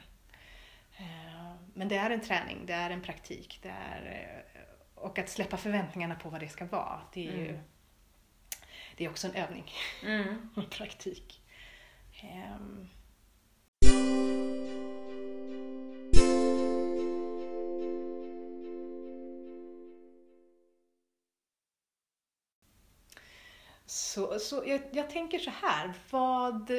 Eh, 0.96 1.54
men 1.74 1.88
det 1.88 1.96
är 1.96 2.10
en 2.10 2.20
träning, 2.20 2.66
det 2.66 2.72
är 2.72 2.90
en 2.90 3.02
praktik. 3.02 3.58
Det 3.62 3.68
är, 3.68 4.44
eh, 4.54 4.60
och 4.94 5.18
att 5.18 5.28
släppa 5.28 5.56
förväntningarna 5.56 6.14
på 6.14 6.28
vad 6.28 6.40
det 6.40 6.48
ska 6.48 6.64
vara, 6.64 7.00
det 7.12 7.28
är 7.28 7.32
mm. 7.32 7.44
ju 7.44 7.58
det 9.00 9.06
är 9.06 9.10
också 9.10 9.26
en 9.26 9.34
övning 9.34 9.72
mm. 10.02 10.50
och 10.54 10.70
praktik. 10.70 11.42
Um, 12.22 12.88
Så, 23.86 24.38
så 24.38 24.62
jag, 24.66 24.80
jag 24.92 25.10
tänker 25.10 25.38
så 25.38 25.50
här, 25.50 25.92
vad 26.10 26.70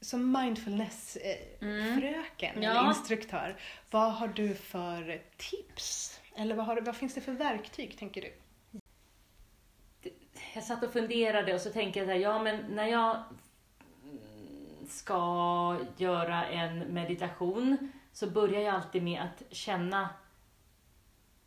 som 0.00 0.32
mindfulness-fröken 0.32 2.56
mm. 2.56 2.70
eller 2.70 2.88
instruktör, 2.88 3.60
vad 3.90 4.12
har 4.12 4.28
du 4.28 4.54
för 4.54 5.22
tips? 5.36 6.20
Eller 6.36 6.54
vad, 6.54 6.66
har, 6.66 6.80
vad 6.80 6.96
finns 6.96 7.14
det 7.14 7.20
för 7.20 7.32
verktyg, 7.32 7.98
tänker 7.98 8.22
du? 8.22 8.32
Jag 10.60 10.66
satt 10.66 10.84
och 10.84 10.92
funderade 10.92 11.54
och 11.54 11.60
så 11.60 11.70
tänkte 11.70 11.98
jag 11.98 12.08
så 12.08 12.12
här, 12.12 12.18
ja 12.18 12.42
men 12.42 12.64
när 12.70 12.86
jag 12.86 13.16
ska 14.88 15.76
göra 15.96 16.46
en 16.46 16.78
meditation 16.78 17.92
så 18.12 18.30
börjar 18.30 18.60
jag 18.60 18.74
alltid 18.74 19.02
med 19.02 19.22
att 19.22 19.54
känna 19.54 20.08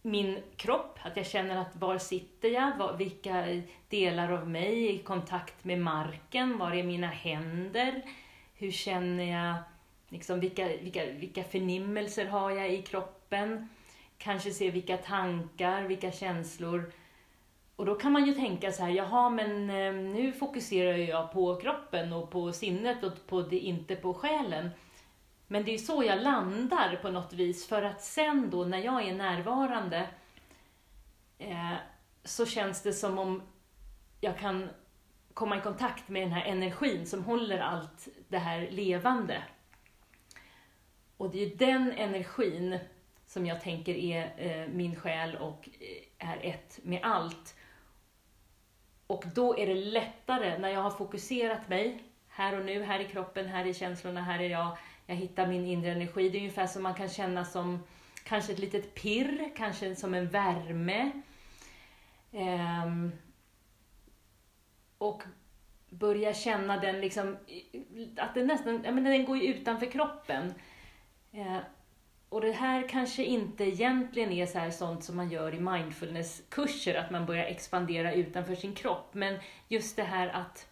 min 0.01 0.39
kropp, 0.55 1.00
att 1.01 1.17
jag 1.17 1.25
känner 1.25 1.55
att 1.55 1.75
var 1.75 1.98
sitter 1.98 2.50
jag, 2.50 2.77
var, 2.77 2.93
vilka 2.93 3.62
delar 3.89 4.32
av 4.32 4.50
mig 4.50 4.88
är 4.88 4.93
i 4.93 5.00
kontakt 5.00 5.63
med 5.63 5.79
marken, 5.79 6.58
var 6.58 6.72
är 6.72 6.84
mina 6.84 7.08
händer, 7.08 8.01
hur 8.55 8.72
känner 8.72 9.43
jag, 9.43 9.55
liksom, 10.10 10.39
vilka, 10.39 10.67
vilka, 10.67 11.05
vilka 11.05 11.43
förnimmelser 11.43 12.25
har 12.25 12.51
jag 12.51 12.74
i 12.74 12.82
kroppen, 12.82 13.70
kanske 14.17 14.51
se 14.51 14.72
vilka 14.72 14.98
tankar, 14.98 15.84
vilka 15.84 16.12
känslor. 16.12 16.91
Och 17.84 17.88
då 17.88 17.96
kan 17.96 18.12
man 18.12 18.25
ju 18.25 18.34
tänka 18.34 18.72
så 18.72 18.84
här, 18.84 18.90
jaha 18.90 19.30
men 19.30 19.70
eh, 19.70 19.94
nu 19.94 20.34
fokuserar 20.34 20.98
jag 20.98 21.32
på 21.32 21.56
kroppen 21.56 22.13
och 22.13 22.32
på 22.32 22.54
sinnet 22.54 23.04
och 23.04 23.28
på 23.28 23.42
det, 23.42 23.60
inte 23.60 23.96
på 23.96 24.13
själen. 24.13 24.70
Men 25.48 25.66
det 25.66 25.74
är 25.74 25.78
så 25.78 26.04
jag 26.04 26.22
landar 26.22 27.00
på 27.02 27.10
något 27.10 27.34
vis, 27.34 27.68
för 27.68 27.82
att 27.82 28.02
sen 28.02 28.50
då 28.50 28.63
när 28.63 28.78
jag 28.78 29.08
är 29.08 29.13
närvarande 29.13 30.08
eh, 31.38 31.74
så 32.24 32.46
känns 32.46 32.84
det 32.84 32.94
som 32.94 33.20
om 33.20 33.42
jag 34.22 34.38
kan 34.40 34.70
komma 35.34 35.58
i 35.58 35.62
kontakt 35.62 36.10
med 36.10 36.22
den 36.22 36.32
här 36.32 36.46
energin 36.46 37.06
som 37.06 37.24
håller 37.24 37.60
allt 37.60 38.08
det 38.28 38.40
här 38.40 38.68
levande. 38.72 39.44
Och 41.18 41.32
det 41.32 41.44
är 41.44 41.56
den 41.56 41.92
energin 41.92 42.80
som 43.25 43.46
jag 43.46 43.62
tänker 43.62 43.96
är 43.96 44.34
eh, 44.38 44.68
min 44.68 44.96
själ 44.96 45.36
och 45.36 45.70
eh, 45.80 46.30
är 46.30 46.40
ett 46.42 46.80
med 46.84 47.00
allt. 47.04 47.56
Och 49.13 49.25
då 49.34 49.58
är 49.58 49.67
det 49.67 49.75
lättare 49.75 50.58
när 50.58 50.70
jag 50.70 50.82
har 50.82 50.91
fokuserat 50.91 51.70
mig 51.70 52.03
här 52.27 52.60
och 52.60 52.65
nu, 52.65 52.84
här 52.84 53.00
i 53.00 53.05
kroppen, 53.05 53.48
här 53.48 53.65
i 53.65 53.74
känslorna, 53.74 54.22
här 54.22 54.39
är 54.39 54.50
jag, 54.50 54.77
jag 55.05 55.15
hittar 55.15 55.48
min 55.48 55.65
inre 55.65 55.91
energi. 55.91 56.29
Det 56.29 56.38
är 56.38 56.39
ungefär 56.39 56.67
som 56.67 56.84
man 56.84 56.93
kan 56.93 57.10
känna 57.10 57.46
som 57.46 57.84
kanske 58.24 58.53
ett 58.53 58.60
litet 58.60 58.96
pirr, 58.96 59.51
kanske 59.55 59.96
som 59.96 60.13
en 60.13 60.27
värme. 60.27 61.12
Um, 62.32 63.12
och 64.98 65.24
börja 65.89 66.34
känna 66.34 66.77
den 66.77 67.01
liksom, 67.01 67.38
att 68.17 68.34
den 68.34 68.48
nästan, 68.48 68.82
ja 68.86 68.91
men 68.91 69.03
den 69.03 69.25
går 69.25 69.38
ju 69.38 69.43
utanför 69.43 69.86
kroppen. 69.86 70.53
Uh, 71.34 71.60
och 72.34 72.42
det 72.42 72.52
här 72.52 72.88
kanske 72.90 73.24
inte 73.24 73.63
egentligen 73.63 74.32
är 74.32 74.46
så 74.46 74.60
här 74.60 74.72
sånt 74.72 75.04
som 75.04 75.16
man 75.16 75.30
gör 75.30 75.56
i 75.56 75.60
mindfulness-kurser, 75.60 76.96
att 76.96 77.12
man 77.12 77.25
börjar 77.25 77.46
expandera 77.46 78.13
utanför 78.13 78.56
sin 78.56 78.75
kropp, 78.75 79.13
men 79.13 79.40
just 79.68 79.96
det 79.96 80.04
här 80.04 80.28
att 80.28 80.68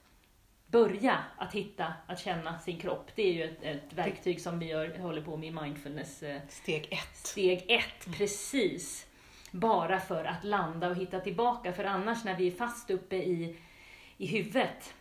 börja 0.67 1.17
att 1.37 1.53
hitta, 1.53 1.93
att 2.07 2.19
känna 2.19 2.59
sin 2.59 2.79
kropp. 2.79 3.11
Det 3.15 3.23
är 3.23 3.33
ju 3.33 3.43
ett, 3.43 3.63
ett 3.63 3.93
verktyg 3.93 4.41
som 4.41 4.59
vi 4.59 4.65
gör, 4.65 4.97
håller 4.97 5.21
på 5.21 5.37
med 5.37 5.49
i 5.49 5.51
mindfulness. 5.51 6.23
Eh, 6.23 6.41
steg 6.49 6.87
ett. 6.91 7.15
Steg 7.15 7.65
ett, 7.67 8.05
mm. 8.05 8.17
precis. 8.17 9.07
Bara 9.51 9.99
för 9.99 10.25
att 10.25 10.43
landa 10.43 10.89
och 10.89 10.95
hitta 10.95 11.19
tillbaka, 11.19 11.73
för 11.73 11.83
annars 11.83 12.23
när 12.23 12.37
vi 12.37 12.47
är 12.47 12.51
fast 12.51 12.91
uppe 12.91 13.15
i, 13.15 13.57
i 14.17 14.25
huvudet, 14.25 14.93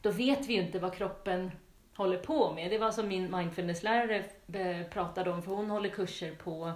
då 0.00 0.10
vet 0.10 0.46
vi 0.46 0.54
ju 0.54 0.62
inte 0.62 0.78
vad 0.78 0.94
kroppen 0.94 1.50
håller 1.96 2.18
på 2.18 2.52
med. 2.52 2.70
Det 2.70 2.78
var 2.78 2.90
som 2.90 3.08
min 3.08 3.36
mindfulnesslärare 3.36 4.24
eh, 4.52 4.86
pratade 4.86 5.30
om, 5.30 5.42
för 5.42 5.52
hon 5.52 5.70
håller 5.70 5.88
kurser 5.88 6.34
på 6.34 6.72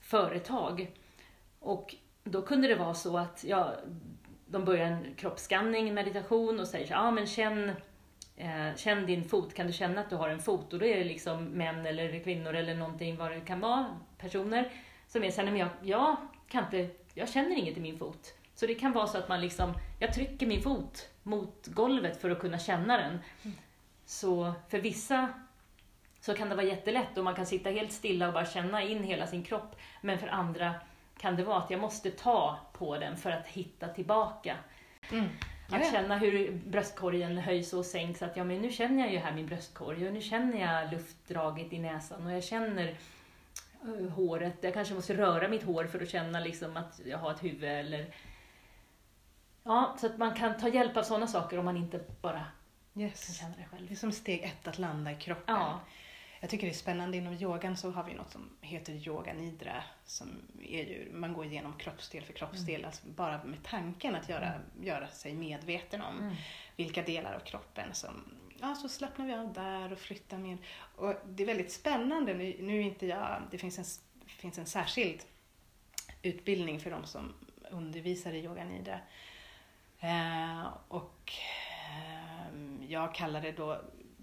företag. 0.00 0.90
Och 1.60 1.94
då 2.24 2.42
kunde 2.42 2.68
det 2.68 2.74
vara 2.74 2.94
så 2.94 3.18
att 3.18 3.44
ja, 3.48 3.74
de 4.46 4.64
börjar 4.64 4.86
en 4.86 5.14
kroppsskanning, 5.16 5.94
meditation 5.94 6.60
och 6.60 6.68
säger 6.68 6.86
så 6.86 6.92
ja 6.92 7.10
men 7.10 7.26
känn, 7.26 7.72
eh, 8.36 8.76
känn 8.76 9.06
din 9.06 9.24
fot, 9.24 9.54
kan 9.54 9.66
du 9.66 9.72
känna 9.72 10.00
att 10.00 10.10
du 10.10 10.16
har 10.16 10.28
en 10.28 10.40
fot? 10.40 10.72
Och 10.72 10.78
då 10.78 10.86
är 10.86 10.96
det 10.96 11.04
liksom 11.04 11.44
män 11.44 11.86
eller 11.86 12.20
kvinnor 12.24 12.54
eller 12.54 12.74
någonting 12.74 13.16
vad 13.16 13.30
det 13.30 13.40
kan 13.40 13.60
vara, 13.60 14.00
personer 14.18 14.72
som 15.08 15.24
är 15.24 15.30
såhär, 15.30 15.50
men 15.50 15.60
jag, 15.60 15.68
jag 15.82 16.16
kan 16.48 16.64
inte, 16.64 16.88
jag 17.14 17.28
känner 17.28 17.56
inget 17.56 17.76
i 17.76 17.80
min 17.80 17.98
fot. 17.98 18.34
Så 18.54 18.66
det 18.66 18.74
kan 18.74 18.92
vara 18.92 19.06
så 19.06 19.18
att 19.18 19.28
man 19.28 19.40
liksom, 19.40 19.72
jag 19.98 20.14
trycker 20.14 20.46
min 20.46 20.62
fot 20.62 21.08
mot 21.22 21.66
golvet 21.66 22.20
för 22.20 22.30
att 22.30 22.40
kunna 22.40 22.58
känna 22.58 22.96
den. 22.96 23.18
Mm. 23.42 23.56
Så 24.06 24.52
för 24.68 24.78
vissa 24.78 25.28
så 26.20 26.34
kan 26.34 26.48
det 26.48 26.54
vara 26.54 26.66
jättelätt 26.66 27.18
och 27.18 27.24
man 27.24 27.34
kan 27.34 27.46
sitta 27.46 27.70
helt 27.70 27.92
stilla 27.92 28.26
och 28.26 28.34
bara 28.34 28.46
känna 28.46 28.82
in 28.82 29.02
hela 29.02 29.26
sin 29.26 29.42
kropp. 29.42 29.76
Men 30.00 30.18
för 30.18 30.26
andra 30.26 30.74
kan 31.18 31.36
det 31.36 31.44
vara 31.44 31.58
att 31.58 31.70
jag 31.70 31.80
måste 31.80 32.10
ta 32.10 32.58
på 32.72 32.98
den 32.98 33.16
för 33.16 33.30
att 33.30 33.46
hitta 33.46 33.88
tillbaka. 33.88 34.56
Mm. 35.12 35.26
Att 35.70 35.92
känna 35.92 36.18
hur 36.18 36.52
bröstkorgen 36.52 37.38
höjs 37.38 37.72
och 37.72 37.84
sänks. 37.84 38.22
Att 38.22 38.36
ja, 38.36 38.44
men 38.44 38.60
nu 38.60 38.72
känner 38.72 39.02
jag 39.02 39.12
ju 39.12 39.18
här 39.18 39.32
min 39.32 39.46
bröstkorg 39.46 40.06
och 40.06 40.12
nu 40.12 40.20
känner 40.20 40.60
jag 40.60 40.92
luftdraget 40.92 41.72
i 41.72 41.78
näsan 41.78 42.26
och 42.26 42.32
jag 42.32 42.44
känner 42.44 42.96
eh, 43.82 44.08
håret. 44.08 44.54
Jag 44.60 44.74
kanske 44.74 44.94
måste 44.94 45.16
röra 45.16 45.48
mitt 45.48 45.62
hår 45.62 45.84
för 45.84 46.02
att 46.02 46.08
känna 46.08 46.40
liksom 46.40 46.76
att 46.76 47.00
jag 47.04 47.18
har 47.18 47.32
ett 47.32 47.44
huvud 47.44 47.70
eller... 47.70 48.14
Ja, 49.62 49.96
så 50.00 50.06
att 50.06 50.18
man 50.18 50.34
kan 50.34 50.58
ta 50.58 50.68
hjälp 50.68 50.96
av 50.96 51.02
sådana 51.02 51.26
saker 51.26 51.58
om 51.58 51.64
man 51.64 51.76
inte 51.76 52.00
bara 52.20 52.44
kan 53.00 53.02
Yes. 53.08 53.38
känna 53.38 53.56
det 53.56 53.64
själv. 53.70 53.86
Det 53.88 53.94
är 53.94 53.96
som 53.96 54.12
steg 54.12 54.42
ett 54.42 54.68
att 54.68 54.78
landa 54.78 55.12
i 55.12 55.16
kroppen. 55.16 55.54
Ja. 55.56 55.80
Jag 56.40 56.50
tycker 56.50 56.66
det 56.66 56.72
är 56.72 56.74
spännande. 56.76 57.16
Inom 57.16 57.34
yogan 57.34 57.76
så 57.76 57.90
har 57.90 58.04
vi 58.04 58.14
något 58.14 58.30
som 58.32 58.50
heter 58.60 58.92
yoga 58.92 59.32
nidra. 59.32 59.82
Som 60.04 60.28
är 60.62 60.84
ju, 60.84 61.10
man 61.12 61.32
går 61.32 61.44
igenom 61.46 61.72
kroppsdel 61.78 62.24
för 62.24 62.32
kroppsdel. 62.32 62.84
Alltså 62.84 63.06
bara 63.08 63.44
med 63.44 63.62
tanken 63.64 64.14
att 64.14 64.28
göra, 64.28 64.52
göra 64.82 65.08
sig 65.08 65.34
medveten 65.34 66.00
om 66.02 66.18
Mm. 66.18 66.34
vilka 66.76 67.02
delar 67.02 67.34
av 67.34 67.40
kroppen 67.40 67.94
som 67.94 68.24
Ja, 68.60 68.74
så 68.74 68.88
slappnar 68.88 69.26
vi 69.26 69.34
av 69.34 69.52
där 69.52 69.92
och 69.92 69.98
flyttar 69.98 70.38
med. 70.38 70.58
Och 70.96 71.14
det 71.26 71.42
är 71.42 71.46
väldigt 71.46 71.72
spännande. 71.72 72.34
Nu, 72.34 72.56
nu 72.60 72.82
inte 72.82 73.06
jag, 73.06 73.42
det 73.50 73.58
finns 73.58 73.78
en, 73.78 73.84
finns 74.26 74.58
en 74.58 74.66
särskild 74.66 75.20
utbildning 76.22 76.80
för 76.80 76.90
de 76.90 77.06
som 77.06 77.34
undervisar 77.70 78.32
i 78.32 78.44
yoga 78.44 78.64
nidra. 78.64 79.00
Eh, 80.00 80.66
och 80.88 81.32
jag 82.88 83.14
kallar 83.14 83.40
det 83.40 83.52
då, 83.52 83.80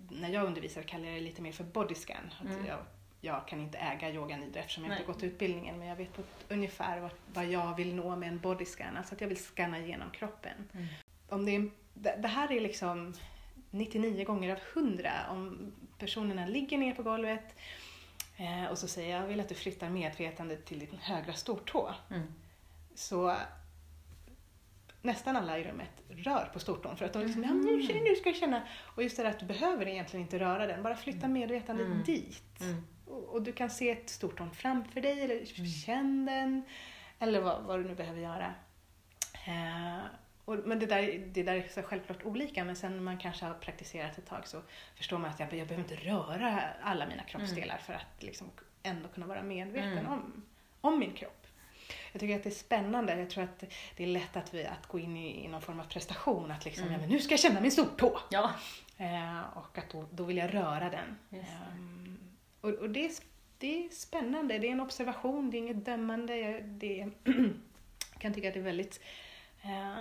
när 0.10 0.30
jag 0.30 0.46
undervisar 0.46 0.82
kallar 0.82 1.06
jag 1.06 1.16
det 1.16 1.22
lite 1.22 1.42
mer 1.42 1.52
för 1.52 1.64
bodyscan. 1.64 2.34
Mm. 2.42 2.66
Jag, 2.66 2.80
jag 3.22 3.48
kan 3.48 3.60
inte 3.60 3.78
äga 3.78 4.12
yoga 4.12 4.38
nidra 4.38 4.60
eftersom 4.60 4.84
jag 4.84 4.90
Nej. 4.90 5.00
inte 5.00 5.12
gått 5.14 5.24
utbildningen 5.24 5.80
men 5.80 5.88
jag 5.88 5.96
vet 5.96 6.14
på 6.14 6.22
ett, 6.22 6.46
ungefär 6.50 7.00
vad, 7.00 7.12
vad 7.34 7.46
jag 7.46 7.76
vill 7.76 7.96
nå 7.96 8.16
med 8.16 8.30
en 8.30 8.40
bodyscan. 8.40 8.98
Alltså 8.98 9.16
att 9.16 9.22
jag 9.22 9.28
vill 9.28 9.44
scanna 9.44 9.80
igenom 9.80 10.12
kroppen. 10.12 10.70
Mm. 10.74 10.88
Om 11.30 11.46
det, 11.46 11.56
är, 11.56 11.70
det, 11.94 12.20
det 12.22 12.28
här 12.28 12.52
är 12.52 12.62
liksom 12.62 13.14
99 13.72 14.26
gånger 14.26 14.52
av 14.52 14.60
100 14.74 15.12
om 15.30 15.74
personerna 15.98 16.46
ligger 16.46 16.78
ner 16.78 16.94
på 16.94 17.04
golvet 17.04 17.56
eh, 18.38 18.66
och 18.72 18.78
så 18.78 18.88
säger 18.88 19.12
jag, 19.14 19.24
jag 19.24 19.28
vill 19.28 19.40
att 19.40 19.50
du 19.50 19.56
flyttar 19.56 19.90
medvetandet 19.90 20.66
till 20.66 20.80
din 20.80 20.98
högra 21.02 21.34
stortå. 21.34 21.94
Mm. 22.10 22.34
Så 22.96 23.36
nästan 25.04 25.36
alla 25.36 25.60
i 25.60 25.64
rummet 25.64 25.90
rör 26.10 26.50
på 26.54 26.60
stortån 26.60 26.98
för 26.98 27.06
att 27.06 27.14
de 27.14 27.20
liksom, 27.24 27.44
ja, 27.44 27.50
Mhm. 27.50 27.62
nu, 27.66 28.00
nu 28.10 28.16
ska 28.16 28.30
jag 28.30 28.36
känna. 28.36 28.62
Och 28.96 29.04
just 29.04 29.18
det 29.18 29.24
där 29.24 29.30
att 29.30 29.40
du 29.40 29.46
behöver 29.46 29.88
egentligen 29.88 30.26
inte 30.26 30.40
röra 30.40 30.68
den, 30.68 30.84
bara 30.84 30.96
flytta 30.96 31.28
medvetandet 31.28 31.86
Mm. 31.86 32.04
dit. 32.04 32.62
Mm. 32.62 32.88
Och, 33.06 33.24
och 33.24 33.42
du 33.42 33.52
kan 33.54 33.70
se 33.70 33.90
ett 33.90 34.10
stortån 34.10 34.52
framför 34.52 35.02
dig 35.02 35.22
eller 35.22 35.46
känn 35.86 36.26
den. 36.26 36.64
Eller 37.20 37.42
vad, 37.42 37.64
vad 37.64 37.80
du 37.80 37.84
nu 37.88 37.96
behöver 37.96 38.22
göra. 38.22 38.54
Eh, 39.48 40.00
och, 40.46 40.56
men 40.66 40.80
det 40.80 40.86
där, 40.86 41.24
det 41.34 41.44
där 41.44 41.54
är 41.56 41.68
så 41.68 41.82
självklart 41.82 42.24
olika 42.26 42.64
men 42.64 42.76
sen 42.76 42.92
när 42.96 43.02
man 43.04 43.18
kanske 43.18 43.46
har 43.46 43.54
praktiserat 43.54 44.18
ett 44.18 44.26
tag 44.26 44.48
så 44.48 44.62
förstår 44.96 45.18
man 45.18 45.30
att 45.30 45.40
jag, 45.40 45.54
jag 45.54 45.68
behöver 45.68 45.92
inte 45.94 46.10
röra 46.10 46.60
alla 46.82 47.08
mina 47.08 47.24
kroppsdelar 47.24 47.78
för 47.78 47.94
att 47.94 48.24
liksom 48.24 48.48
ändå 48.84 49.10
kunna 49.10 49.26
vara 49.28 49.44
medveten 49.44 49.98
Mm. 49.98 50.12
om, 50.12 50.44
om 50.82 51.00
min 51.00 51.14
kropp. 51.14 51.43
Jag 52.12 52.20
tycker 52.20 52.36
att 52.36 52.44
det 52.44 52.50
är 52.50 52.52
spännande. 52.52 53.20
Jag 53.20 53.30
tror 53.30 53.44
att 53.44 53.64
det 53.98 54.04
är 54.04 54.08
lätt 54.08 54.36
att, 54.36 54.54
vi, 54.54 54.66
att 54.66 54.88
gå 54.88 55.00
in 55.00 55.18
i, 55.18 55.46
i 55.46 55.48
någon 55.48 55.62
form 55.62 55.80
av 55.80 55.84
prestation. 55.84 56.52
Att 56.52 56.66
liksom, 56.66 56.84
Mm. 56.84 56.94
ja, 56.94 57.00
men 57.00 57.10
nu 57.10 57.20
ska 57.20 57.32
jag 57.34 57.40
känna 57.40 57.62
min 57.62 57.72
stortå. 57.72 58.20
Ja, 58.32 58.52
Eh, 58.98 59.42
och 59.58 59.78
att 59.78 59.90
då, 59.90 60.06
då 60.12 60.24
vill 60.24 60.38
jag 60.38 60.54
röra 60.54 60.90
den. 60.90 61.18
Det. 61.30 61.38
Ehm, 61.38 62.18
och 62.62 62.70
och 62.70 62.90
det, 62.90 63.06
är, 63.06 63.12
det 63.58 63.86
är 63.86 63.90
spännande, 63.90 64.58
det 64.60 64.68
är 64.68 64.72
en 64.72 64.80
observation, 64.80 65.50
det 65.52 65.58
är 65.58 65.60
inget 65.60 65.86
dömande. 65.86 66.38
Jag- 66.38 66.64
Det 66.64 67.02
är, 67.02 67.12
kan 68.20 68.34
tycka 68.34 68.48
att 68.48 68.54
det 68.54 68.60
är 68.60 68.64
väldigt 68.64 69.00
eh, 69.64 69.98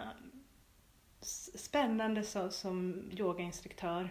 spännande 1.57 2.23
så, 2.23 2.51
som 2.51 3.03
yogainstruktör 3.19 4.09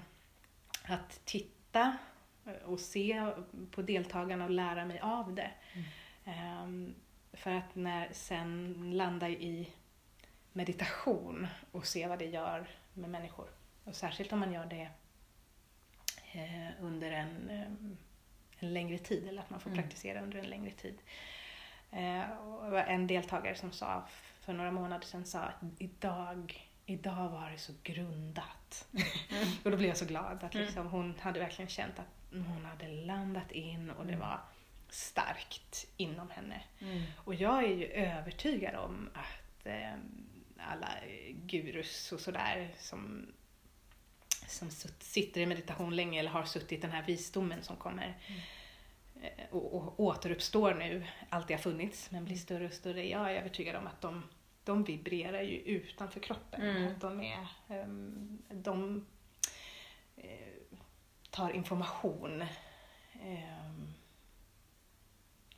att 0.86 1.22
titta 1.26 1.98
och 2.66 2.80
se 2.80 3.32
på 3.72 3.82
deltagarna 3.82 4.44
och 4.44 4.50
lära 4.52 4.86
mig 4.86 5.00
av 5.00 5.36
det. 5.36 5.52
Ehm, 6.26 6.96
för 7.42 7.52
att 7.52 7.76
när 7.76 8.10
sen 8.14 8.76
landa 8.98 9.30
i 9.30 9.70
meditation 10.54 11.48
och 11.72 11.88
se 11.88 12.08
vad 12.08 12.20
det 12.20 12.26
gör 12.26 12.68
med 12.94 13.10
människor. 13.10 13.48
Och 13.84 13.96
särskilt 13.96 14.34
om 14.34 14.40
man 14.40 14.54
gör 14.54 14.66
det 14.66 14.90
eh, 16.34 16.84
under 16.84 17.12
en, 17.12 17.50
eh, 17.50 17.62
en 18.60 18.74
längre 18.74 18.98
tid 18.98 19.28
eller 19.28 19.42
att 19.42 19.50
man 19.50 19.60
får 19.60 19.70
Mm. 19.72 19.82
praktisera 19.84 20.22
under 20.22 20.38
en 20.40 20.46
längre 20.50 20.72
tid. 20.72 20.98
Eh, 21.92 22.32
och 22.32 22.80
en 22.80 23.08
deltagare 23.08 23.56
som 23.56 23.72
sa 23.72 24.04
för 24.42 24.54
några 24.54 24.72
månader 24.72 25.06
sedan 25.08 25.26
sa 25.26 25.40
att 25.40 25.56
idag, 25.78 26.70
idag 26.86 27.30
var 27.30 27.50
det 27.52 27.58
så 27.58 27.74
grundat. 27.84 28.88
och 29.64 29.72
då 29.72 29.78
blev 29.78 29.90
jag 29.90 29.98
så 29.98 30.06
glad 30.06 30.44
att 30.44 30.56
Mm. 30.56 30.66
liksom, 30.66 30.88
hon 30.88 31.20
hade 31.20 31.40
verkligen 31.40 31.70
känt 31.70 32.00
att 32.00 32.08
hon 32.32 32.66
hade 32.66 32.88
landat 32.88 33.52
in 33.52 33.90
och 33.90 34.06
det 34.06 34.14
Mm. 34.14 34.28
var 34.28 34.40
starkt 34.92 35.88
inom 35.98 36.30
henne. 36.30 36.62
Mm. 36.80 37.02
Och 37.18 37.36
jag 37.36 37.64
är 37.64 37.76
ju 37.76 37.86
övertygad 37.86 38.76
om 38.76 39.10
att 39.14 39.66
eh, 39.66 39.94
alla 40.58 40.90
gurus 41.34 42.12
och 42.12 42.20
sådär 42.20 42.70
som, 42.78 43.28
som 44.48 44.70
sitter 45.00 45.42
i 45.42 45.46
meditation 45.46 45.96
länge 45.96 46.20
eller 46.20 46.30
har 46.30 46.44
suttit 46.44 46.82
den 46.82 46.92
här 46.92 47.04
visdomen 47.04 47.64
som 47.64 47.76
kommer 47.76 48.18
eh, 49.22 49.46
och, 49.50 49.74
och 49.74 50.00
återuppstår 50.00 50.74
nu, 50.74 51.06
alltid 51.30 51.56
har 51.56 51.62
funnits 51.62 52.12
men 52.12 52.26
blir 52.26 52.38
större 52.38 52.66
och 52.66 52.74
större. 52.74 53.08
Jag 53.08 53.32
är 53.32 53.36
övertygad 53.36 53.76
om 53.76 53.88
att 53.88 54.02
de, 54.02 54.24
de 54.64 54.84
vibrerar 54.84 55.42
ju 55.42 55.58
utanför 55.58 56.20
kroppen. 56.20 56.62
Mm. 56.62 56.92
Att 56.92 57.02
de 57.02 57.22
är, 57.22 57.48
ehm, 57.70 58.42
de 58.50 59.06
eh, 60.18 60.78
tar 61.30 61.52
information 61.52 62.46
ehm, 63.22 63.94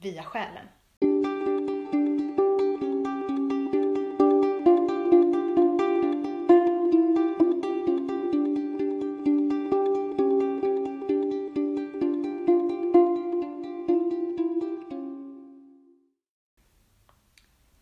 via 0.04 0.24
själen. 0.24 0.68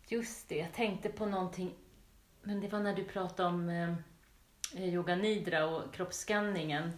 Just 0.07 0.49
det, 0.49 0.57
jag 0.57 0.73
tänkte 0.73 1.09
på 1.09 1.25
någonting, 1.25 1.73
men 2.41 2.61
det 2.61 2.67
var 2.67 2.79
när 2.79 2.95
du 2.95 3.03
pratade 3.03 3.49
om 3.49 3.69
eh, 3.69 3.93
eh 4.75 4.93
yoga 4.93 5.15
nidra 5.15 5.65
och 5.65 5.93
kroppsskanningen. 5.93 6.91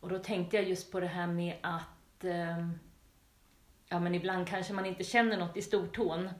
Och 0.00 0.08
då 0.08 0.18
tänkte 0.18 0.56
jag 0.56 0.68
just 0.68 0.92
på 0.92 1.00
det 1.00 1.06
här 1.06 1.26
med 1.26 1.56
att 1.62 2.24
eh, 2.24 2.68
ja, 3.88 4.00
men 4.00 4.14
ibland 4.14 4.48
kanske 4.48 4.72
man 4.72 4.86
inte 4.86 5.04
känner 5.04 5.36
något 5.36 5.56
i 5.56 5.62
stortån. 5.62 6.30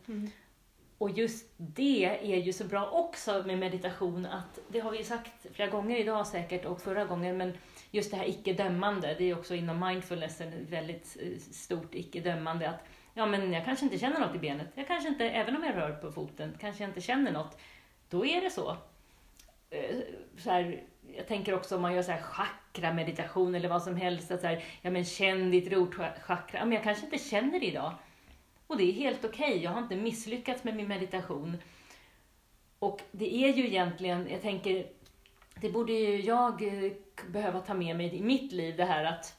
Och 0.98 1.11
just 1.11 1.54
det 1.56 2.04
är 2.04 2.37
ju 2.37 2.52
så 2.52 2.64
bra 2.64 2.90
också 2.90 3.42
med 3.46 3.59
meditation 3.59 4.26
att, 4.26 4.59
det 4.68 4.80
har 4.80 4.90
vi 4.90 4.98
ju 4.98 5.04
sagt 5.04 5.46
flera 5.52 5.70
gånger 5.70 5.96
idag 5.96 6.26
säkert 6.26 6.64
och 6.64 6.80
förra 6.80 7.04
gången, 7.04 7.37
men 7.37 7.59
just 7.90 8.11
det 8.11 8.16
här 8.16 8.28
icke-dömande, 8.28 9.14
det 9.18 9.30
är 9.30 9.38
också 9.38 9.54
inom 9.54 9.80
mindfulness 9.80 10.40
ett 10.40 10.54
väldigt 10.68 11.16
eh, 11.20 11.38
stort 11.38 11.94
icke-dömande 11.94 12.68
att 12.68 12.88
ja 13.14 13.26
men 13.26 13.52
jag 13.52 13.64
kanske 13.64 13.85
inte 13.85 13.98
känner 13.98 14.20
något 14.20 14.35
i 14.35 14.38
benet, 14.38 14.68
jag 14.74 14.87
kanske 14.87 15.09
inte, 15.09 15.24
även 15.30 15.56
om 15.56 15.64
jag 15.64 15.76
rör 15.76 15.92
på 15.92 16.12
foten, 16.12 16.56
kanske 16.61 16.82
jag 16.82 16.90
inte 16.90 17.00
känner 17.00 17.32
något. 17.32 17.59
Då 18.11 18.26
är 18.26 18.40
det 18.40 18.50
så. 18.50 18.76
Eh, 19.70 19.96
så 20.38 20.50
här, 20.50 20.82
jag 21.16 21.26
tänker 21.26 21.55
också 21.55 21.76
om 21.76 21.83
man 21.83 21.94
gör 21.94 22.02
så 22.02 22.12
här 22.12 22.22
chakra-meditation 22.22 23.55
eller 23.55 23.68
vad 23.68 23.83
som 23.83 23.96
helst, 23.96 24.31
att 24.31 24.40
så 24.40 24.46
här, 24.46 24.64
ja 24.83 24.90
men 24.90 25.05
känn 25.05 25.50
ditt 25.50 25.72
rotchakra, 25.72 26.59
ja, 26.59 26.64
men 26.64 26.72
jag 26.72 26.83
kanske 26.83 27.05
inte 27.05 27.18
känner 27.18 27.61
det 27.61 27.66
idag. 27.66 27.92
Och 28.66 28.76
det 28.76 28.85
är 28.85 28.92
helt 28.92 29.24
okej, 29.24 29.62
jag 29.62 29.70
har 29.70 29.83
inte 29.83 29.96
misslyckats 29.96 30.64
med 30.64 30.76
min 30.76 30.88
meditation. 30.88 31.57
Och 32.79 33.02
det 33.12 33.35
är 33.35 33.52
ju 33.52 33.66
egentligen, 33.66 34.29
jag 34.31 34.42
tänker, 34.42 34.87
det 35.61 35.70
borde 35.70 35.92
ju 35.92 36.20
jag 36.20 36.62
eh, 36.62 36.92
behöva 37.29 37.61
ta 37.61 37.74
med 37.74 37.96
mig 37.96 38.16
i 38.16 38.22
mitt 38.22 38.52
liv, 38.52 38.76
det 38.76 38.85
här 38.85 39.05
att 39.05 39.38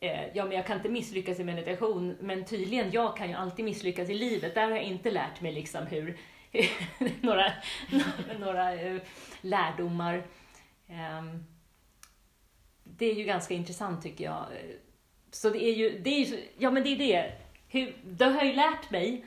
eh, 0.00 0.36
ja, 0.36 0.44
men 0.44 0.56
jag 0.56 0.66
kan 0.66 0.76
inte 0.76 0.88
misslyckas 0.88 1.40
i 1.40 1.44
meditation, 1.44 2.16
men 2.20 2.44
tydligen, 2.44 2.90
jag 2.90 3.16
kan 3.16 3.28
ju 3.28 3.34
alltid 3.34 3.64
misslyckas 3.64 4.10
i 4.10 4.14
livet. 4.14 4.54
Där 4.54 4.62
har 4.62 4.70
jag 4.70 4.82
inte 4.82 5.10
lärt 5.10 5.40
mig 5.40 5.52
liksom 5.52 5.86
hur, 5.86 6.16
några, 7.20 7.52
några 8.38 8.38
några 8.38 9.00
lärdomar. 9.40 10.22
Ehm, 10.88 11.44
det 12.84 13.06
är 13.06 13.14
ju 13.14 13.24
ganska 13.24 13.54
intressant 13.54 14.02
tycker 14.02 14.24
jag. 14.24 14.46
Så 15.30 15.50
det 15.50 15.64
är 15.64 15.74
ju, 15.74 15.98
det 15.98 16.10
är 16.10 16.24
ju 16.24 16.48
ja 16.58 16.70
men 16.70 16.82
det 16.82 16.88
är 16.88 16.96
det. 16.96 17.32
Hur, 17.68 17.96
då 18.04 18.24
har 18.24 18.44
ju 18.44 18.52
lärt 18.52 18.90
mig 18.90 19.24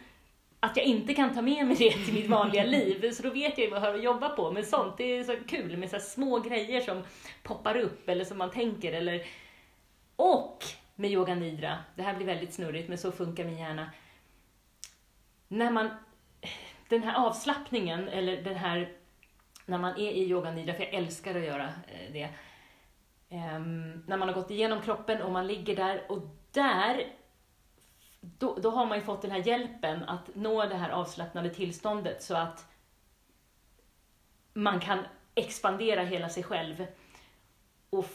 att 0.60 0.78
jag 0.78 0.86
inte 0.86 1.14
kan 1.14 1.34
ta 1.34 1.42
med 1.42 1.68
mig 1.68 1.76
det 1.76 1.92
till 1.92 2.14
mitt 2.14 2.28
vanliga 2.28 2.64
liv. 2.78 3.12
Så 3.12 3.24
då 3.24 3.30
vet 3.30 3.58
jag 3.58 3.66
ju 3.66 3.72
vad 3.72 3.82
jag 3.82 3.88
har 3.88 3.96
att 3.96 4.04
jobba 4.04 4.30
på. 4.30 4.52
Men 4.52 4.66
sånt, 4.66 4.98
det 4.98 5.04
är 5.04 5.24
så 5.24 5.36
kul 5.48 5.78
med 5.78 5.90
så 5.90 6.00
små 6.00 6.40
grejer 6.40 6.82
som 6.82 7.04
poppar 7.44 7.78
upp 7.78 8.10
eller 8.10 8.26
som 8.26 8.38
man 8.38 8.52
tänker. 8.52 8.94
Eller... 8.94 9.26
Och 10.16 10.64
med 10.96 11.12
yoga 11.12 11.36
nidra, 11.36 11.78
det 11.96 12.04
här 12.04 12.16
blir 12.16 12.26
väldigt 12.26 12.54
snurrigt 12.54 12.90
men 12.90 12.98
så 12.98 13.12
funkar 13.12 13.44
min 13.44 13.58
hjärna. 13.58 13.92
När 15.48 15.72
man, 15.72 15.90
den 16.90 17.04
här 17.04 17.26
avslappningen 17.26 18.08
eller 18.08 18.42
den 18.42 18.56
här 18.56 18.94
när 19.68 19.78
man 19.78 19.92
är 19.92 20.12
i 20.12 20.30
yoga 20.30 20.52
nidra, 20.52 20.74
för 20.74 20.84
jag 20.84 20.94
älskar 20.94 21.36
att 21.36 21.46
göra 21.46 21.66
eh, 21.66 22.14
det, 22.14 22.30
ehm, 23.30 24.04
när 24.08 24.18
man 24.18 24.28
har 24.28 24.36
gått 24.36 24.52
igenom 24.52 24.82
kroppen 24.82 25.22
och 25.22 25.32
man 25.32 25.48
ligger 25.48 25.76
där 25.76 26.12
och 26.12 26.22
där 26.52 27.08
då, 28.22 28.56
då 28.56 28.70
har 28.70 28.86
man 28.86 28.98
ju 28.98 29.04
fått 29.04 29.22
den 29.22 29.32
här 29.32 29.48
hjälpen 29.48 30.04
att 30.04 30.36
nå 30.36 30.66
det 30.66 30.76
här 30.76 30.90
avslappnade 30.90 31.50
tillståndet 31.50 32.24
så 32.24 32.36
att 32.36 32.66
man 34.54 34.80
kan 34.80 35.00
expandera 35.36 36.04
hela 36.04 36.30
sig 36.30 36.44
själv 36.44 36.86
och 37.90 38.06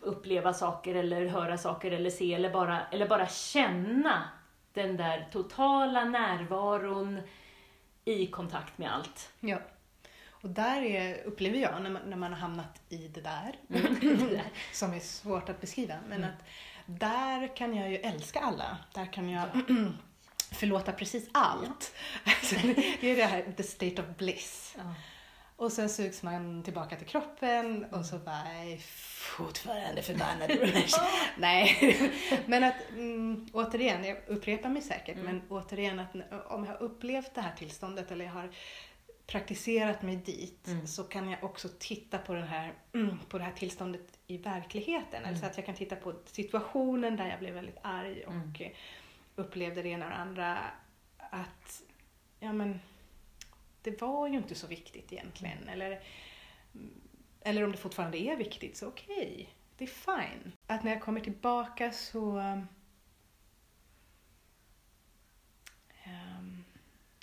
uppleva 0.00 0.52
saker 0.52 0.94
eller 0.94 1.26
höra 1.26 1.58
saker 1.58 1.90
eller 1.90 2.10
se 2.10 2.34
eller 2.34 2.50
bara, 2.50 2.86
eller 2.86 3.08
bara 3.08 3.26
känna 3.26 4.28
den 4.72 4.96
där 4.96 5.28
totala 5.32 6.04
närvaron 6.04 7.20
i 8.04 8.26
kontakt 8.26 8.78
med 8.78 8.94
allt. 8.94 9.32
Ja. 9.40 9.58
Och 10.40 10.50
där 10.50 10.82
är, 10.82 11.22
upplever 11.24 11.58
jag, 11.58 11.82
när 11.82 11.90
man, 11.90 12.02
när 12.06 12.16
man 12.16 12.32
har 12.32 12.40
hamnat 12.40 12.80
i 12.88 13.08
det 13.08 13.20
där, 13.20 13.58
som 14.72 14.92
är 14.92 15.00
svårt 15.00 15.48
att 15.48 15.60
beskriva, 15.60 15.94
men 16.08 16.24
att 16.24 16.44
där 16.86 17.56
kan 17.56 17.76
jag 17.76 17.90
ju 17.90 17.96
älska 17.96 18.40
alla. 18.40 18.78
Där 18.94 19.12
kan 19.12 19.28
jag 19.28 19.48
förlåta 20.52 20.92
precis 20.92 21.28
allt. 21.32 21.94
Alltså, 22.24 22.54
det 23.00 23.10
är 23.10 23.16
det 23.16 23.24
här, 23.24 23.52
the 23.56 23.62
state 23.62 24.02
of 24.02 24.16
bliss. 24.16 24.74
Ja. 24.78 24.94
Och 25.56 25.72
sen 25.72 25.88
sugs 25.88 26.22
man 26.22 26.62
tillbaka 26.62 26.96
till 26.96 27.06
kroppen 27.06 27.84
och 27.84 28.04
så 28.04 28.18
bara, 28.18 28.54
"Jag 28.54 28.72
är 28.72 28.78
fortfarande 29.36 30.02
förbannad. 30.02 30.50
Nej, 31.36 32.10
men 32.46 32.64
att 32.64 32.90
mm, 32.90 33.48
återigen, 33.52 34.04
jag 34.04 34.18
upprepar 34.26 34.68
mig 34.68 34.82
säkert, 34.82 35.16
men 35.24 35.42
återigen 35.48 36.00
att 36.00 36.14
om 36.46 36.64
jag 36.64 36.72
har 36.72 36.82
upplevt 36.82 37.34
det 37.34 37.40
här 37.40 37.52
tillståndet 37.56 38.10
eller 38.10 38.24
jag 38.24 38.32
har 38.32 38.50
praktiserat 39.30 40.02
mig 40.02 40.16
dit 40.16 40.66
Mm. 40.68 40.86
så 40.86 41.04
kan 41.04 41.28
jag 41.30 41.44
också 41.44 41.68
titta 41.78 42.18
på, 42.18 42.34
den 42.34 42.48
här, 42.48 42.72
mm, 42.92 43.18
på 43.28 43.38
det 43.38 43.44
här 43.44 43.52
tillståndet 43.52 44.18
i 44.26 44.36
verkligheten. 44.36 45.24
Alltså 45.24 45.46
att 45.46 45.56
jag 45.56 45.66
kan 45.66 45.74
titta 45.74 45.96
på 45.96 46.14
situationen 46.24 47.16
där 47.16 47.28
jag 47.28 47.38
blev 47.38 47.54
väldigt 47.54 47.78
arg 47.82 48.24
och 48.26 48.32
Mm. 48.32 48.52
eh, 48.60 48.70
upplevde 49.36 49.82
det 49.82 49.88
ena 49.88 50.04
och 50.04 50.10
det 50.10 50.16
andra. 50.16 50.58
Att, 51.16 51.82
ja 52.40 52.52
men, 52.52 52.80
det 53.82 54.00
var 54.00 54.28
ju 54.28 54.36
inte 54.36 54.54
så 54.54 54.66
viktigt 54.66 55.12
egentligen. 55.12 55.68
Eller, 55.68 56.00
eller 57.40 57.64
om 57.64 57.72
det 57.72 57.78
fortfarande 57.78 58.18
är 58.18 58.36
viktigt, 58.36 58.76
så 58.76 58.88
okej. 58.88 59.54
det 59.76 59.84
är 59.84 59.88
fine. 59.88 60.52
Att 60.66 60.84
när 60.84 60.92
jag 60.92 61.02
kommer 61.02 61.20
tillbaka 61.20 61.92
så... 61.92 62.30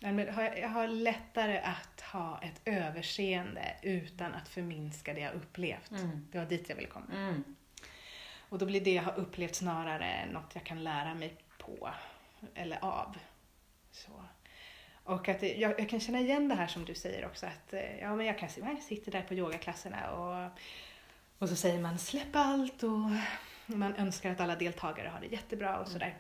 har 0.02 0.44
jag, 0.44 0.60
jag 0.60 0.70
har 0.70 0.88
lättare 0.88 1.58
att 1.60 1.97
ha 2.12 2.40
ett 2.42 2.62
överseende 2.66 3.76
utan 3.82 4.34
att 4.34 4.50
förminska 4.50 5.14
det 5.14 5.20
jag 5.20 5.34
upplevt. 5.34 5.92
Mm. 5.92 6.28
Det 6.32 6.38
var 6.38 6.46
dit 6.46 6.70
jag 6.70 6.76
ville 6.76 6.88
komma. 6.88 7.06
Mm. 7.14 7.44
Och 8.50 8.58
då 8.58 8.66
blir 8.66 8.82
det 8.82 8.94
jag 8.94 9.04
har 9.04 9.16
upplevt 9.16 9.56
snarare 9.56 10.26
något 10.32 10.52
jag 10.54 10.64
kan 10.64 10.84
lära 10.84 11.14
mig 11.14 11.36
på 11.58 11.90
eller 12.56 12.86
av. 12.86 13.18
Så. 13.92 14.12
Och 15.04 15.30
att 15.30 15.44
jag, 15.44 15.80
jag 15.80 15.90
kan 15.90 16.00
känna 16.00 16.20
igen 16.20 16.48
det 16.48 16.56
här 16.56 16.68
som 16.68 16.86
du 16.86 16.96
säger 16.96 17.26
också 17.26 17.46
att 17.46 17.74
eh, 17.74 18.00
ja, 18.00 18.16
men 18.16 18.26
jag, 18.26 18.40
kan, 18.40 18.50
jag 18.56 18.84
sitter 18.84 19.12
där 19.12 19.22
på 19.22 19.34
yogaklasserna 19.34 20.12
och, 20.12 20.52
och 21.38 21.50
så 21.50 21.56
säger 21.56 21.82
man 21.82 22.00
släpp 22.00 22.36
allt 22.36 22.84
och 22.84 23.10
man 23.66 23.96
önskar 23.96 24.32
att 24.32 24.40
alla 24.40 24.56
deltagare 24.56 25.08
har 25.08 25.20
det 25.20 25.28
jättebra 25.28 25.78
och 25.78 25.88
sådär. 25.88 26.18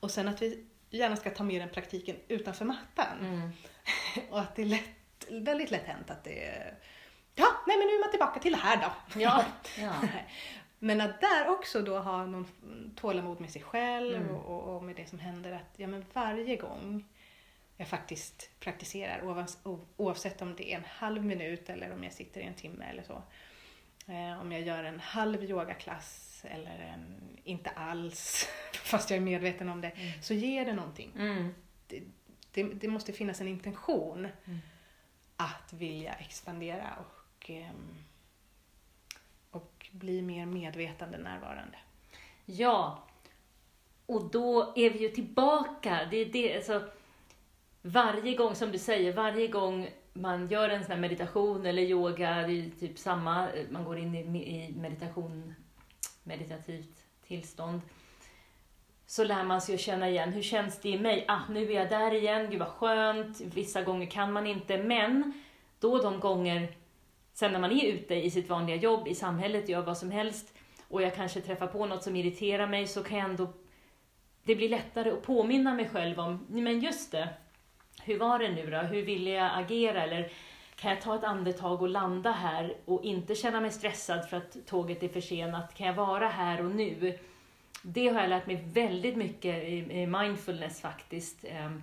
Och 0.00 0.10
sen 0.10 0.28
att 0.28 0.42
vi 0.42 0.66
gärna 0.90 1.16
ska 1.16 1.30
ta 1.30 1.44
med 1.44 1.60
den 1.60 1.68
praktiken 1.70 2.16
utanför 2.28 2.64
mattan. 2.64 3.18
Mm. 3.20 3.50
Och 4.30 4.40
att 4.40 4.56
det 4.56 4.62
är 4.62 4.66
lätt, 4.66 5.26
väldigt 5.30 5.70
lätt 5.70 5.84
hänt 5.86 6.10
att 6.10 6.24
det 6.24 6.44
är 6.44 6.74
Ja, 7.34 7.46
nej 7.66 7.76
men 7.78 7.86
nu 7.86 7.92
är 7.92 8.00
man 8.00 8.10
tillbaka 8.10 8.40
till 8.40 8.52
det 8.52 8.58
här 8.58 8.76
då. 8.76 9.20
Ja. 9.20 9.44
ja. 9.78 9.94
Men 10.78 11.00
att 11.00 11.20
där 11.20 11.48
också 11.48 11.82
då 11.82 11.98
ha 11.98 12.26
någon 12.26 12.46
tålamod 12.96 13.40
med 13.40 13.50
sig 13.50 13.62
själv 13.62 14.16
Mm. 14.16 14.34
och, 14.36 14.76
och, 14.76 14.82
med 14.84 14.96
det 14.96 15.06
som 15.08 15.18
händer. 15.18 15.52
Att 15.52 15.74
ja, 15.76 15.86
men 15.86 16.04
varje 16.12 16.56
gång 16.56 17.04
jag 17.76 17.88
faktiskt 17.88 18.50
praktiserar, 18.60 19.20
oavs- 19.22 19.84
oavsett 19.96 20.42
om 20.42 20.54
det 20.56 20.72
är 20.72 20.76
en 20.76 20.84
halv 20.88 21.24
minut 21.24 21.70
eller 21.70 21.92
om 21.92 22.04
jag 22.04 22.12
sitter 22.12 22.40
i 22.40 22.44
en 22.44 22.54
timme 22.54 22.84
eller 22.90 23.02
så. 23.02 23.22
Eh, 24.06 24.40
om 24.40 24.52
jag 24.52 24.62
gör 24.62 24.84
en 24.84 25.00
halv 25.00 25.44
yogaklass 25.44 26.44
eller 26.48 26.78
en, 26.78 27.20
inte 27.44 27.70
alls, 27.70 28.48
fast 28.72 29.10
jag 29.10 29.16
är 29.16 29.20
medveten 29.20 29.68
om 29.68 29.80
det, 29.80 29.92
så 30.22 30.34
ger 30.34 30.64
det 30.64 30.72
någonting. 30.72 31.12
Mm. 31.18 31.54
Det, 31.86 32.02
det, 32.52 32.62
det 32.62 32.88
måste 32.88 33.12
finnas 33.12 33.40
en 33.40 33.48
intention 33.48 34.28
Mm. 34.44 34.58
att 35.36 35.72
vilja 35.72 36.12
expandera 36.12 36.90
och, 36.98 37.50
ehm, 37.50 37.94
och 39.50 39.86
bli 39.92 40.22
mer 40.22 40.46
medvetande 40.46 41.18
närvarande. 41.18 41.78
Ja, 42.44 43.04
och 44.06 44.30
då 44.30 44.72
är 44.76 44.90
vi 44.90 44.98
ju 44.98 45.08
tillbaka. 45.08 46.08
Det 46.10 46.16
är 46.16 46.26
det, 46.26 46.56
alltså, 46.56 46.88
varje 47.82 48.36
gång, 48.36 48.54
som 48.54 48.72
du 48.72 48.78
säger, 48.78 49.12
varje 49.12 49.48
gång 49.48 49.88
man 50.16 50.48
gör 50.48 50.68
en 50.68 50.84
sån 50.84 50.92
här 50.92 51.00
meditation 51.00 51.66
eller 51.66 51.82
yoga, 51.82 52.34
det 52.34 52.42
är 52.42 52.48
ju 52.48 52.70
typ 52.70 52.98
samma, 52.98 53.50
eh, 53.52 53.66
man 53.70 53.84
går 53.84 53.98
in 53.98 54.14
i, 54.14 54.74
meditation, 54.76 55.54
meditativt 56.22 57.04
tillstånd, 57.26 57.80
så 59.06 59.24
lär 59.24 59.44
man 59.44 59.60
sig 59.60 59.74
att 59.74 59.80
känna 59.80 60.10
igen, 60.10 60.32
hur 60.32 60.42
känns 60.42 60.80
det 60.80 60.88
i 60.88 60.98
mig? 60.98 61.24
Ah, 61.28 61.40
nu 61.50 61.72
är 61.72 61.74
jag 61.74 61.88
där 61.88 62.14
igen, 62.14 62.50
gud 62.50 62.58
vad 62.58 62.68
skönt. 62.68 63.40
Vissa 63.40 63.82
gånger 63.82 64.06
kan 64.06 64.32
man 64.32 64.46
inte, 64.46 64.78
men 64.78 65.32
då 65.80 65.98
de 66.02 66.20
gånger, 66.20 66.68
sen 67.32 67.52
när 67.52 67.60
man 67.60 67.72
är 67.72 67.84
ute 67.84 68.14
i 68.14 68.30
sitt 68.30 68.48
vanliga 68.48 68.76
jobb, 68.76 69.08
i 69.08 69.14
samhället, 69.14 69.68
gör 69.68 69.82
vad 69.82 69.98
som 69.98 70.10
helst, 70.10 70.54
och 70.88 71.02
jag 71.02 71.14
kanske 71.14 71.40
träffar 71.40 71.66
på 71.66 71.86
något 71.86 72.02
som 72.02 72.16
irriterar 72.16 72.66
mig, 72.66 72.86
så 72.86 73.02
kan 73.02 73.18
jag 73.18 73.30
ändå, 73.30 73.48
det 74.44 74.56
blir 74.56 74.68
lättare 74.68 75.10
att 75.10 75.22
påminna 75.22 75.74
mig 75.74 75.88
själv 75.88 76.20
om, 76.20 76.46
"Nej, 76.48 76.62
men 76.62 76.80
just 76.80 77.12
det, 77.12 77.28
hur 78.06 78.18
var 78.18 78.38
det 78.38 78.48
nu 78.48 78.70
då? 78.70 78.76
Hur 78.78 79.02
ville 79.02 79.30
jag 79.30 79.50
agera? 79.54 80.02
Eller 80.02 80.30
kan 80.76 80.90
jag 80.90 81.00
ta 81.00 81.16
ett 81.16 81.24
andetag 81.24 81.82
och 81.82 81.88
landa 81.88 82.30
här 82.32 82.76
och 82.84 83.04
inte 83.04 83.34
känna 83.34 83.60
mig 83.60 83.70
stressad 83.70 84.28
för 84.28 84.36
att 84.36 84.56
tåget 84.66 85.02
är 85.02 85.08
försenat? 85.08 85.74
Kan 85.74 85.86
jag 85.86 85.94
vara 85.94 86.28
här 86.28 86.64
och 86.64 86.70
nu? 86.70 87.18
Det 87.82 88.08
har 88.08 88.20
jag 88.20 88.30
lärt 88.30 88.46
mig 88.46 88.64
väldigt 88.72 89.16
mycket 89.16 89.64
i, 89.64 90.06
mindfulness 90.06 90.80
faktiskt. 90.80 91.44
Ehm, 91.44 91.82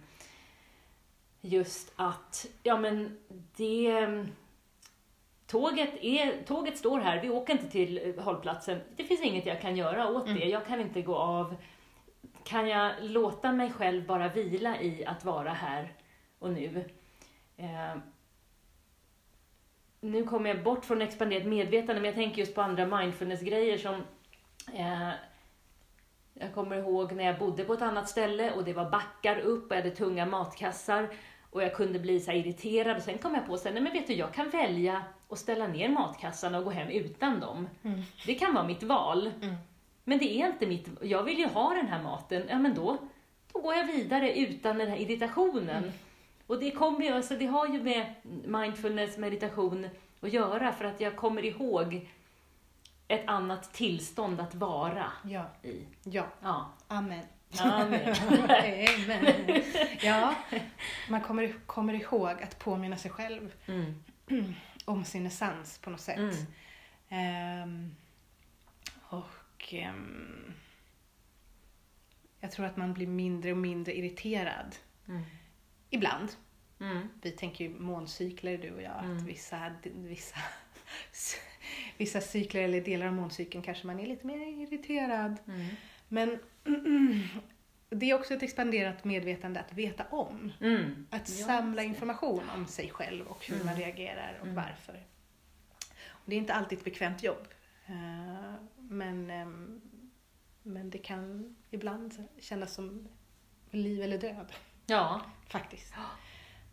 Just 1.41 1.93
att, 1.95 2.45
ja 2.63 2.77
men 2.77 3.17
det... 3.55 3.87
ehm, 3.87 4.27
Tåget, 5.47 5.89
är, 6.01 6.43
tåget 6.43 6.77
står 6.77 6.99
här, 6.99 7.21
vi 7.21 7.29
åker 7.29 7.53
inte 7.53 7.69
till 7.69 8.13
hållplatsen. 8.19 8.81
Det 8.95 9.03
finns 9.03 9.21
inget 9.21 9.45
jag 9.45 9.61
kan 9.61 9.75
göra 9.77 10.07
åt 10.09 10.25
det. 10.25 10.45
Jag 10.45 10.65
kan 10.65 10.81
inte 10.81 11.01
gå 11.01 11.15
av. 11.15 11.55
Kan 12.43 12.67
jag 12.67 12.91
låta 13.01 13.51
mig 13.51 13.71
själv 13.71 14.05
bara 14.05 14.27
vila 14.29 14.81
i 14.81 15.05
att 15.05 15.25
vara 15.25 15.49
här 15.49 15.93
och 16.43 16.51
nu? 16.51 16.85
Eh, 17.57 17.95
nu 20.01 20.23
kommer 20.23 20.49
jag 20.49 20.63
bort 20.63 20.85
från 20.85 21.01
expanderat 21.01 21.47
medvetande, 21.47 22.01
men 22.01 22.05
jag 22.05 22.15
tänker 22.15 22.39
just 22.39 22.55
på 22.55 22.61
andra 22.61 22.85
mindfulness-grejer 22.85 23.77
som 23.77 23.95
eh, 24.73 25.09
jag 26.33 26.53
kommer 26.53 26.77
ihåg 26.77 27.11
när 27.11 27.23
jag 27.23 27.39
bodde 27.39 27.63
på 27.63 27.73
ett 27.73 27.81
annat 27.81 28.09
ställe 28.09 28.51
och 28.51 28.63
det 28.63 28.73
var 28.73 28.89
backar 28.89 29.39
upp 29.39 29.65
och 29.65 29.71
jag 29.71 29.83
hade 29.83 29.95
tunga 29.95 30.25
matkassar 30.25 31.09
och 31.49 31.63
jag 31.63 31.75
kunde 31.75 31.99
bli 31.99 32.19
så 32.19 32.31
irriterad 32.31 32.97
och 32.97 33.03
sen 33.03 33.17
kom 33.17 33.35
jag 33.35 33.45
på 33.45 33.53
att 33.53 33.63
men 33.73 33.83
vet 33.83 34.07
du, 34.07 34.13
jag 34.13 34.33
kan 34.33 34.49
välja 34.49 35.03
att 35.29 35.39
ställa 35.39 35.67
ner 35.67 35.89
matkassarna 35.89 36.57
och 36.57 36.63
gå 36.63 36.69
hem 36.69 36.87
utan 36.87 37.39
dem. 37.39 37.69
Det 38.25 38.35
kan 38.35 38.53
vara 38.53 38.67
mitt 38.67 38.83
val. 38.83 39.31
Mm. 39.41 39.55
Men 40.03 40.17
det 40.17 40.41
är 40.41 40.47
inte 40.47 40.67
mitt, 40.67 40.89
jag 41.01 41.23
vill 41.23 41.39
ju 41.39 41.47
ha 41.47 41.73
den 41.73 41.87
här 41.87 42.03
maten, 42.03 42.43
ja 42.49 42.59
men 42.59 42.75
då, 42.75 42.97
då 43.53 43.59
går 43.59 43.75
jag 43.75 43.85
vidare 43.85 44.39
utan 44.39 44.77
den 44.77 44.87
här 44.87 44.97
irritationen. 44.97 45.91
Och 46.47 46.59
det 46.59 46.71
kommer 46.71 47.05
ju, 47.05 47.11
alltså 47.11 47.35
det 47.35 47.45
har 47.45 47.67
ju 47.67 47.83
med 47.83 48.13
mindfulness, 48.45 49.17
meditation 49.17 49.89
att 50.21 50.33
göra 50.33 50.71
för 50.73 50.85
att 50.85 50.99
jag 51.01 51.15
kommer 51.15 51.45
ihåg 51.45 52.09
ett 53.07 53.27
annat 53.27 53.73
tillstånd 53.73 54.39
att 54.41 54.55
vara 54.55 55.11
Ja, 55.23 55.45
i. 55.63 55.85
ja, 56.03 56.25
Ja. 56.41 56.69
amen. 56.87 57.25
Amen. 57.59 58.15
Amen. 58.29 59.61
Ja, 60.01 60.35
man 61.09 61.21
kommer, 61.21 61.53
kommer 61.65 61.93
ihåg 61.93 62.43
att 62.43 62.59
påminna 62.59 62.97
sig 62.97 63.11
själv 63.11 63.53
Mm. 63.67 63.95
om 64.85 65.03
sin 65.05 65.25
essens 65.25 65.77
på 65.77 65.89
något 65.89 66.01
sätt. 66.01 66.17
Mm. 66.17 66.35
Ehm, 67.09 67.95
och 69.09 69.73
ehm, 69.73 70.53
jag 72.39 72.51
tror 72.51 72.65
att 72.65 72.77
man 72.77 72.93
blir 72.93 73.07
mindre 73.07 73.51
och 73.51 73.57
mindre 73.57 73.97
irriterad. 73.97 74.75
Mm. 75.07 75.23
Ibland. 75.93 76.29
Mm. 76.79 77.07
Vi 77.21 77.31
tänker 77.31 77.65
ju 77.65 77.79
måncykler 77.79 78.57
du 78.57 78.71
och 78.71 78.81
jag, 78.81 78.91
att 78.97 79.03
Mm. 79.05 79.25
vissa, 79.25 79.71
vissa, 79.83 80.37
vissa 81.97 82.21
cykler 82.21 82.61
eller 82.61 82.81
delar 82.81 83.07
av 83.07 83.13
måncykeln 83.13 83.63
kanske 83.63 83.87
man 83.87 83.99
är 83.99 84.07
lite 84.07 84.27
mer 84.27 84.37
irriterad. 84.63 85.35
Mm. 85.47 85.67
Men 86.07 86.39
det 87.89 88.09
är 88.09 88.13
också 88.15 88.33
ett 88.33 88.43
expanderat 88.43 89.03
medvetande 89.03 89.59
att 89.59 89.73
veta 89.73 90.03
om. 90.09 90.51
Mm. 90.61 91.07
Att 91.09 91.29
Ja, 91.39 91.45
samla 91.45 91.83
information 91.83 92.49
om 92.55 92.67
sig 92.67 92.89
själv 92.89 93.27
och 93.27 93.45
hur 93.47 93.55
Mm. 93.55 93.65
man 93.65 93.75
reagerar 93.75 94.37
och 94.41 94.47
Mm. 94.47 94.55
varför. 94.55 95.03
Och 96.07 96.29
det 96.29 96.35
är 96.35 96.39
inte 96.39 96.53
alltid 96.53 96.77
ett 96.77 96.83
bekvämt 96.85 97.23
jobb. 97.23 97.47
Eh, 97.85 98.53
men, 98.77 99.29
ehm, 99.29 99.81
men 100.63 100.89
det 100.89 100.97
kan 100.97 101.55
ibland 101.71 102.27
kännas 102.39 102.73
som 102.73 103.07
liv 103.71 104.01
eller 104.01 104.17
död, 104.17 104.53
Ja. 104.85 105.21
faktiskt. 105.47 105.93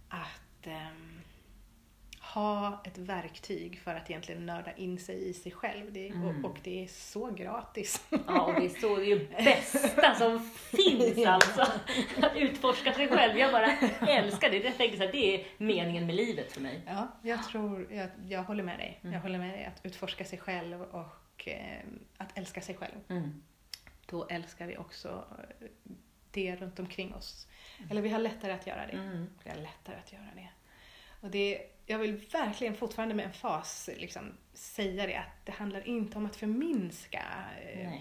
Att 0.09 0.67
ehm, 0.67 1.21
ha 2.35 2.83
ett 2.85 2.99
verktyg 2.99 3.81
för 3.81 3.95
att 3.95 4.11
egentligen 4.11 4.47
nörda 4.47 4.73
in 4.73 4.99
sig 4.99 5.29
i 5.29 5.35
sig 5.35 5.53
själv. 5.53 5.93
Det, 5.93 6.09
Mm. 6.09 6.45
och, 6.45 6.51
och 6.51 6.59
det 6.63 6.85
är 6.85 6.89
så 6.89 7.31
gratis. 7.31 8.07
Ja, 8.27 8.41
och 8.43 8.55
det 8.55 8.65
är 8.67 8.81
så, 8.81 8.97
det 8.97 9.03
är 9.03 9.07
ju 9.07 9.29
bästa 9.45 10.15
som 10.15 10.41
finns 10.51 11.27
alltså. 11.27 11.61
Att 12.23 12.37
utforska 12.37 12.93
sig 12.93 13.09
själv. 13.09 13.39
Jag 13.39 13.53
bara 13.53 13.67
älskar 14.09 14.51
det. 14.51 14.57
Jag 14.57 14.77
tänker 14.77 14.99
här, 14.99 15.13
det 15.13 15.35
är 15.41 15.47
meningen 15.59 16.07
med 16.07 16.15
livet 16.15 16.53
för 16.53 16.61
mig. 16.61 16.83
Ja, 16.87 17.09
jag 17.23 17.45
tror, 17.45 17.93
jag, 17.93 18.09
jag 18.29 18.43
håller 18.43 18.63
med 18.65 18.79
dig. 18.79 18.99
Mm. 19.03 19.15
Jag 19.15 19.21
håller 19.21 19.39
med 19.39 19.51
dig 19.55 19.65
att 19.65 19.81
utforska 19.87 20.25
sig 20.25 20.39
själv 20.39 20.83
och 20.83 21.49
eh, 21.49 21.85
att 22.17 22.39
älska 22.39 22.61
sig 22.61 22.75
själv. 22.77 22.95
Mm. 23.09 23.43
Då 24.07 24.27
älskar 24.29 24.67
vi 24.67 24.77
också 24.77 25.25
eh, 25.39 25.67
det 26.31 26.57
runt 26.57 26.79
omkring 26.79 27.15
oss. 27.15 27.47
Eller 27.91 28.03
vi 28.03 28.09
har 28.09 28.19
lättare 28.19 28.53
att 28.53 28.67
göra 28.67 28.87
det. 28.87 28.93
Mm. 28.93 29.27
Vi 29.45 29.51
har 29.51 29.57
lättare 29.57 29.97
att 29.97 30.13
göra 30.13 30.29
det. 30.35 30.49
Och 31.21 31.31
det, 31.31 31.63
jag 31.87 31.99
vill 31.99 32.17
verkligen 32.33 32.75
fortfarande 32.77 33.15
med 33.15 33.25
en 33.25 33.33
fas 33.33 33.91
liksom, 33.97 34.33
säga 34.55 35.07
det 35.07 35.17
att 35.17 35.45
det 35.47 35.53
handlar 35.53 35.89
inte 35.89 36.19
om 36.19 36.27
att 36.27 36.37
förminska 36.37 37.23
eh, 37.75 37.93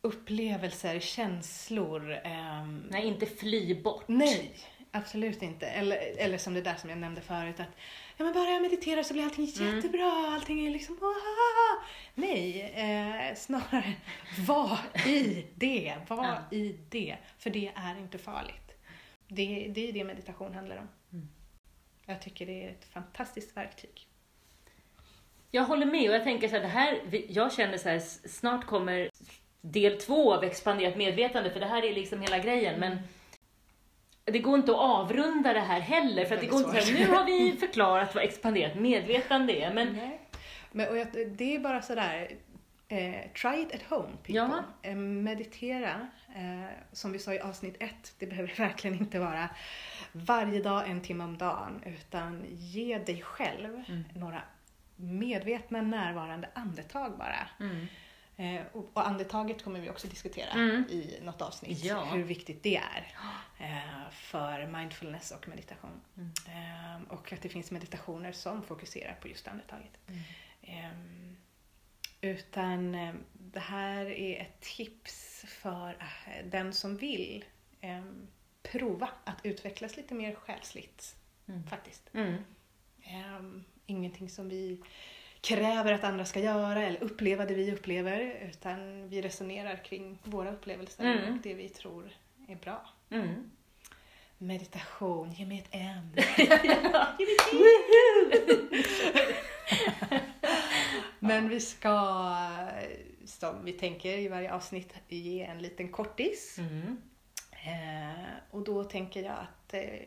upplevelser, 0.00 1.00
känslor. 1.00 2.20
ehm, 2.24 2.86
Nej, 2.90 3.06
inte 3.06 3.26
fly 3.26 3.82
bort. 3.82 4.04
Nej, 4.08 4.52
absolut 4.96 5.42
inte. 5.42 5.66
Eller, 5.66 5.98
eller 6.18 6.38
som 6.38 6.54
det 6.54 6.60
där 6.62 6.74
som 6.74 6.90
jag 6.90 6.98
nämnde 6.98 7.20
förut 7.20 7.60
att 7.60 7.68
ja, 8.16 8.24
men 8.24 8.32
bara 8.34 8.50
jag 8.50 8.62
mediterar 8.62 9.02
så 9.02 9.12
blir 9.14 9.24
allting 9.24 9.52
Mm. 9.60 9.76
jättebra, 9.76 10.28
allting 10.34 10.66
är 10.66 10.70
liksom 10.70 10.98
ah! 11.02 11.84
Nej, 12.14 12.60
eh, 12.76 13.34
snarare 13.36 13.92
var 14.46 14.78
i 15.06 15.46
det, 15.54 15.94
var 16.08 16.24
Ja. 16.24 16.56
i 16.56 16.76
det. 16.90 17.16
För 17.38 17.50
det 17.50 17.72
är 17.76 17.98
inte 17.98 18.18
farligt. 18.18 18.72
Det, 19.28 19.66
det 19.74 19.88
är 19.88 19.92
det 19.92 20.04
meditation 20.04 20.54
handlar 20.54 20.76
om. 20.76 20.88
Mm. 21.12 21.28
Jag 22.06 22.22
tycker 22.22 22.46
det 22.46 22.64
är 22.64 22.68
ett 22.70 22.84
fantastiskt 22.92 23.56
verktyg. 23.56 24.06
Jag 25.50 25.64
håller 25.64 25.86
med 25.86 26.08
och 26.10 26.14
jag 26.16 26.24
tänker 26.24 26.48
så 26.48 26.54
här, 26.54 26.62
det 26.62 26.68
här, 26.68 27.00
jag 27.28 27.52
känner 27.52 27.78
så 27.78 27.88
här, 27.88 27.98
snart 28.28 28.66
kommer 28.66 29.10
del 29.60 30.00
två 30.00 30.34
av 30.34 30.44
expanderat 30.44 30.96
medvetande, 30.96 31.50
för 31.50 31.60
det 31.60 31.66
här 31.66 31.84
är 31.84 31.94
liksom 31.94 32.20
hela 32.20 32.38
grejen, 32.38 32.80
men 32.80 32.98
det 34.32 34.38
går 34.38 34.54
inte 34.58 34.72
att 34.72 34.78
avrunda 34.78 35.52
det 35.52 35.60
här 35.60 35.80
heller, 35.80 36.24
för 36.24 36.34
att 36.34 36.40
det 36.40 36.46
går 36.46 36.58
inte 36.60 36.72
här, 36.80 36.92
nu 36.94 37.06
har 37.16 37.24
vi 37.24 37.56
förklarat 37.60 38.14
vad 38.14 38.24
expanderat 38.24 38.74
medvetande 38.74 39.52
är, 39.52 39.74
men 39.74 39.92
Nej. 39.92 40.20
Men, 40.72 40.88
och 40.88 40.96
jag, 40.98 41.06
det 41.28 41.54
är 41.56 41.58
bara 41.58 41.82
sådär, 41.82 42.30
eh, 42.88 43.30
try 43.42 43.62
it 43.62 43.74
at 43.74 43.82
home 43.90 44.08
people. 44.22 44.32
Eh, 44.82 44.94
meditera, 44.96 46.08
eh, 46.36 46.70
som 46.92 47.12
vi 47.12 47.18
sa 47.18 47.34
i 47.34 47.40
avsnitt 47.40 47.76
ett, 47.82 48.14
det 48.18 48.26
behöver 48.26 48.54
verkligen 48.58 48.98
inte 48.98 49.18
vara 49.18 49.48
varje 50.12 50.62
dag 50.62 50.90
en 50.90 51.00
timme 51.00 51.24
om 51.24 51.38
dagen, 51.38 51.82
utan 51.86 52.44
ge 52.48 52.98
dig 52.98 53.22
själv 53.22 53.84
Mm. 53.88 54.04
några 54.14 54.42
medvetna 54.96 55.82
närvarande 55.82 56.48
andetag 56.54 57.18
bara. 57.18 57.48
mm. 57.60 57.86
Eh, 58.36 58.60
och, 58.72 58.90
och 58.96 59.08
andetaget 59.08 59.64
kommer 59.64 59.80
vi 59.80 59.90
också 59.90 60.08
diskutera 60.08 60.50
Mm. 60.50 60.84
i 60.90 61.18
något 61.22 61.42
avsnitt, 61.42 61.84
Ja. 61.84 62.04
hur 62.04 62.22
viktigt 62.24 62.62
det 62.62 62.76
är 62.76 63.14
eh, 63.58 64.10
för 64.12 64.66
mindfulness 64.66 65.30
och 65.30 65.48
meditation. 65.48 66.00
Mm. 66.16 66.30
Eh, 66.46 67.02
och 67.12 67.32
att 67.32 67.42
det 67.42 67.48
finns 67.48 67.70
meditationer 67.70 68.32
som 68.32 68.62
fokuserar 68.62 69.14
på 69.20 69.28
just 69.28 69.48
andetaget. 69.48 69.98
Mm. 70.08 70.20
Ehm, 70.62 71.36
utan 72.20 72.94
eh, 72.94 73.14
det 73.32 73.60
här 73.60 74.06
är 74.06 74.40
ett 74.40 74.60
tips 74.60 75.44
för 75.48 75.88
eh, 76.26 76.46
den 76.46 76.72
som 76.72 76.96
vill 76.96 77.44
ehm, 77.80 78.26
prova 78.62 79.08
att 79.24 79.46
utvecklas 79.46 79.96
lite 79.96 80.14
mer 80.14 80.34
själsligt 80.34 81.16
Mm. 81.48 81.66
faktiskt. 81.66 82.10
Mm. 82.14 82.34
Ehm, 83.02 83.64
ingenting 83.86 84.28
som 84.28 84.48
vi 84.48 84.82
kräver 85.46 85.92
att 85.92 86.04
andra 86.04 86.24
ska 86.24 86.40
göra 86.40 86.82
eller 86.82 87.02
uppleva 87.02 87.44
det 87.46 87.54
vi 87.54 87.72
upplever 87.72 88.48
utan 88.50 89.08
vi 89.08 89.22
resonerar 89.22 89.84
kring 89.84 90.18
våra 90.24 90.52
upplevelser 90.52 91.04
Mm. 91.04 91.34
och 91.34 91.40
det 91.42 91.54
vi 91.54 91.68
tror 91.68 92.10
är 92.48 92.56
bra. 92.56 92.88
Mm. 93.10 93.50
Meditation, 94.38 95.32
ge 95.32 95.46
mig 95.46 95.58
ett 95.58 95.68
M. 95.70 96.10
Men 101.18 101.48
vi 101.48 101.60
ska, 101.60 102.36
som 103.24 103.64
vi 103.64 103.72
tänker 103.72 104.18
i 104.18 104.28
varje 104.28 104.54
avsnitt, 104.54 104.94
ge 105.08 105.42
en 105.42 105.62
liten 105.62 105.88
kortis. 105.88 106.58
Mm. 106.58 106.96
Eh, 107.50 108.24
och 108.50 108.64
då 108.64 108.84
tänker 108.84 109.22
jag 109.22 109.34
att 109.38 109.74
eh, 109.74 110.00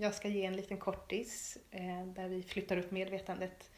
jag 0.00 0.14
ska 0.14 0.28
ge 0.28 0.44
en 0.44 0.56
liten 0.56 0.78
kortis 0.78 1.58
eh, 1.70 2.06
där 2.06 2.28
vi 2.28 2.42
flyttar 2.42 2.76
upp 2.76 2.90
medvetandet 2.90 3.69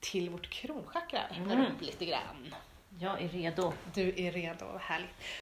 till 0.00 0.30
vårt 0.30 0.50
kronchakra. 0.50 1.20
Öppnar 1.30 1.54
Mm. 1.54 1.66
upp 1.72 1.80
lite 1.80 2.04
grann. 2.06 2.54
Jag 2.98 3.22
är 3.22 3.28
redo. 3.28 3.72
Du 3.94 4.08
är 4.16 4.32
redo, 4.32 4.64
härligt. 4.80 5.40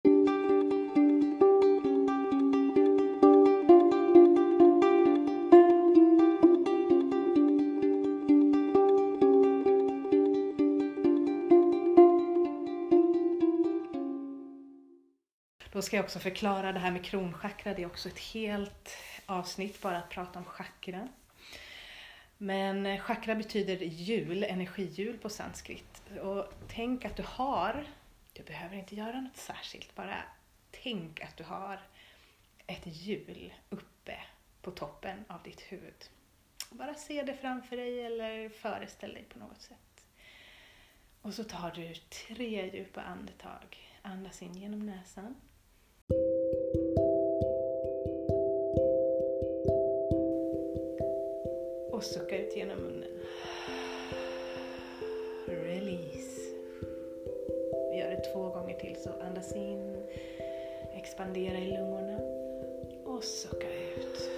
Då 15.72 15.82
ska 15.82 15.96
jag 15.96 16.04
också 16.04 16.18
förklara 16.18 16.72
det 16.72 16.78
här 16.78 16.90
med 16.90 17.04
kronchakra. 17.04 17.74
Det 17.74 17.82
är 17.82 17.86
också 17.86 18.08
ett 18.08 18.18
helt 18.18 18.96
avsnitt 19.26 19.82
bara 19.82 19.98
att 19.98 20.10
prata 20.10 20.38
om 20.38 20.44
chakra. 20.44 21.08
Men 22.38 22.86
eh, 22.86 23.00
chakra 23.00 23.34
betyder 23.34 23.76
hjul, 23.76 24.44
energihjul 24.44 25.18
på 25.18 25.28
sanskrit. 25.28 26.02
Och 26.22 26.52
tänk 26.68 27.04
att 27.04 27.16
du 27.16 27.22
har, 27.26 27.86
du 28.32 28.42
behöver 28.42 28.76
inte 28.76 28.96
göra 28.96 29.20
något 29.20 29.36
särskilt, 29.36 29.94
bara 29.94 30.22
tänk 30.70 31.20
att 31.20 31.36
du 31.36 31.44
har 31.44 31.80
ett 32.66 32.86
hjul 32.86 33.54
uppe 33.70 34.18
på 34.62 34.70
toppen 34.70 35.24
av 35.28 35.42
ditt 35.42 35.60
huvud. 35.60 36.10
Bara 36.70 36.94
se 36.94 37.22
det 37.22 37.34
framför 37.34 37.76
dig 37.76 38.02
eller 38.02 38.48
föreställ 38.48 39.14
dig 39.14 39.24
på 39.24 39.38
något 39.38 39.62
sätt. 39.62 40.06
Och 41.22 41.34
så 41.34 41.44
tar 41.44 41.70
du 41.70 41.94
tre 41.94 42.70
djupa 42.76 43.02
andetag. 43.02 43.76
Andas 44.02 44.42
in 44.42 44.54
genom 44.54 44.86
näsan. 44.86 45.34
Och 51.98 52.04
sucka 52.04 52.38
ut 52.38 52.56
genom 52.56 52.78
munnen. 52.78 53.08
Release. 55.46 56.40
Vi 57.90 57.98
gör 57.98 58.10
det 58.10 58.32
två 58.32 58.48
gånger 58.48 58.74
till 58.74 58.96
så 58.96 59.10
andas 59.10 59.56
in, 59.56 59.96
expandera 60.94 61.58
i 61.58 61.66
lungorna 61.66 62.20
och 63.04 63.24
sucka 63.24 63.66
ut. 63.96 64.30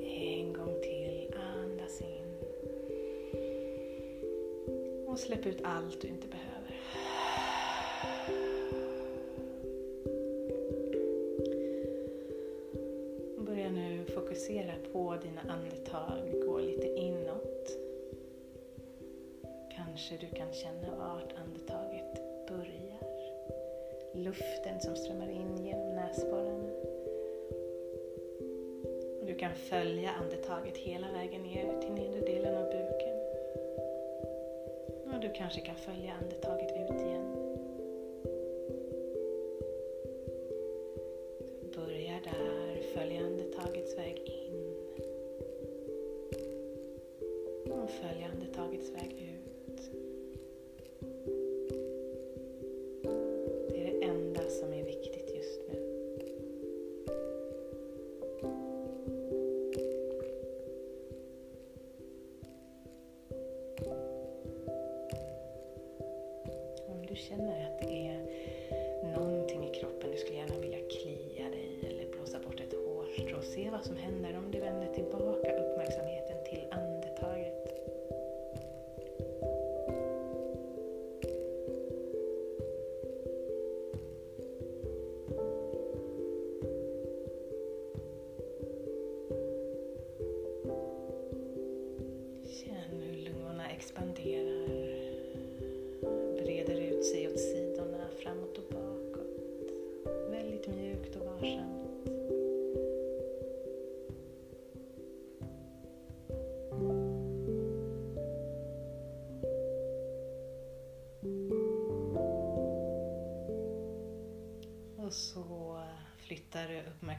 En 0.00 0.52
gång 0.52 0.80
till, 0.82 1.34
andas 1.54 2.00
in. 2.00 2.36
Och 5.06 5.18
släpp 5.18 5.46
ut 5.46 5.60
allt 5.64 6.00
du 6.00 6.08
inte 6.08 6.28
behöver. 6.28 6.41
Känna 20.52 20.96
vart 20.96 21.34
andetaget 21.44 22.20
börjar. 22.48 23.02
Luften 24.14 24.80
som 24.80 24.96
strömmar 24.96 25.30
in 25.30 25.64
genom 25.64 25.94
näsborrarna. 25.94 26.70
Och 29.20 29.26
Du 29.26 29.34
kan 29.34 29.54
följa 29.54 30.10
andetaget 30.10 30.76
hela 30.76 31.12
vägen 31.12 31.42
ner 31.42 31.80
till 31.80 31.92
nedre 31.92 32.20
delen 32.20 32.56
av 32.56 32.64
buken. 32.64 33.18
Och 35.14 35.20
du 35.20 35.32
kanske 35.34 35.60
kan 35.60 35.76
följa 35.76 36.12
andetaget 36.22 36.72
ut 36.72 37.00
igen. 37.00 37.21
Som 73.82 73.96
händer 73.96 74.38
om 74.38 74.50
du 74.50 74.60
vänder 74.60 74.94
tillbaka. 74.94 75.31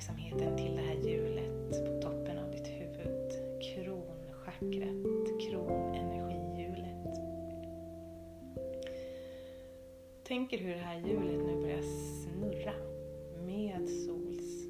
Uppmärksamheten 0.04 0.58
till 0.58 0.76
det 0.76 0.82
här 0.82 0.96
hjulet 0.96 1.86
på 1.86 2.02
toppen 2.02 2.38
av 2.38 2.52
ditt 2.52 2.68
huvud. 2.68 3.32
Kronchakrat, 3.62 5.42
kronenergihjulet. 5.42 7.16
Tänker 10.24 10.58
hur 10.58 10.74
det 10.74 10.82
här 10.82 11.00
hjulet 11.00 11.46
nu 11.46 11.62
börjar 11.62 11.82
snurra 12.24 12.74
med 13.46 13.90
sols. 13.90 14.64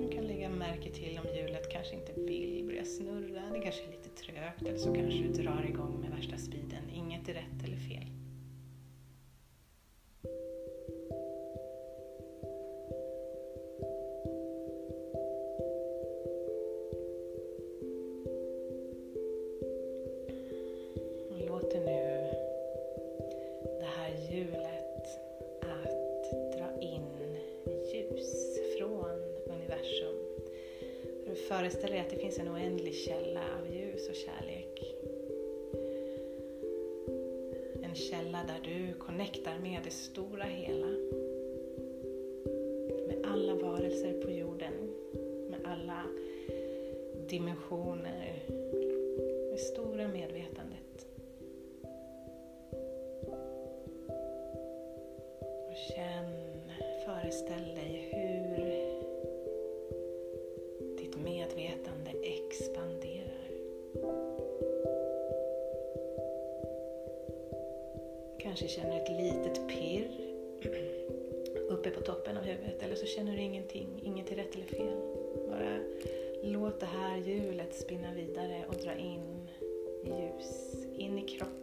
Du 0.00 0.08
kan 0.16 0.26
lägga 0.26 0.48
märke 0.48 0.90
till 0.90 1.20
om 1.24 1.36
hjulet 1.36 1.72
kanske 1.72 1.94
inte 1.94 2.12
vill 2.12 2.57
snurra. 2.88 3.42
Det 3.52 3.60
kanske 3.60 3.82
är 3.82 3.90
lite 3.90 4.08
trögt 4.08 4.62
eller 4.62 4.78
så 4.78 4.94
kanske 4.94 5.22
du 5.22 5.42
drar 5.42 5.66
igång 5.68 6.00
med 6.00 6.10
värsta 6.10 6.36
speeden. 6.36 6.90
Inget 6.92 7.28
är 7.28 7.34
rätt 7.34 7.64
eller 7.64 7.76
fel. 7.76 8.17
Kanske 68.48 68.68
känner 68.68 68.96
ett 68.96 69.08
litet 69.08 69.68
pirr 69.68 70.08
uppe 71.68 71.90
på 71.90 72.00
toppen 72.00 72.36
av 72.36 72.42
huvudet 72.42 72.82
eller 72.82 72.94
så 72.94 73.06
känner 73.06 73.36
du 73.36 73.42
ingenting, 73.42 74.00
inget 74.02 74.32
är 74.32 74.36
rätt 74.36 74.54
eller 74.54 74.66
fel. 74.66 74.96
Bara 75.48 75.78
låt 76.42 76.80
det 76.80 76.86
här 76.86 77.16
hjulet 77.16 77.74
spinna 77.74 78.14
vidare 78.14 78.64
och 78.68 78.74
dra 78.74 78.94
in 78.94 79.48
ljus 80.04 80.74
in 80.98 81.18
i 81.18 81.22
kroppen. 81.22 81.57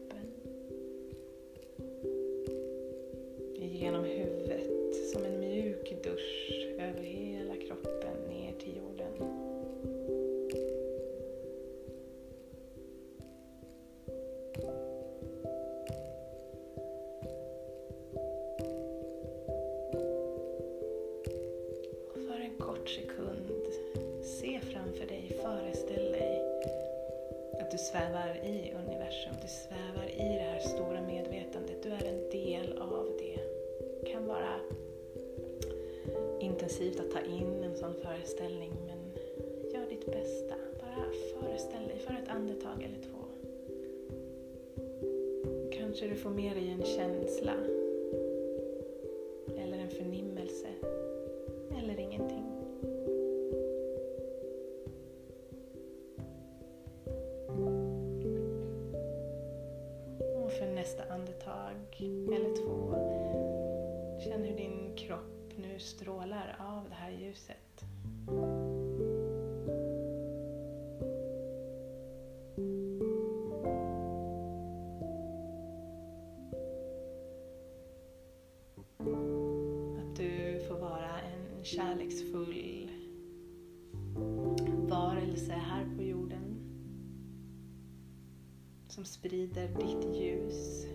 Som 88.95 89.05
sprider 89.05 89.67
ditt 89.67 90.15
ljus 90.15 90.85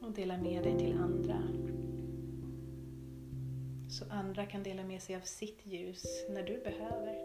och 0.00 0.12
delar 0.12 0.38
med 0.38 0.62
dig 0.62 0.78
till 0.78 0.92
andra. 0.92 1.42
Så 3.88 4.04
andra 4.10 4.46
kan 4.46 4.62
dela 4.62 4.84
med 4.84 5.02
sig 5.02 5.16
av 5.16 5.20
sitt 5.20 5.66
ljus 5.66 6.26
när 6.28 6.42
du 6.42 6.60
behöver. 6.60 7.18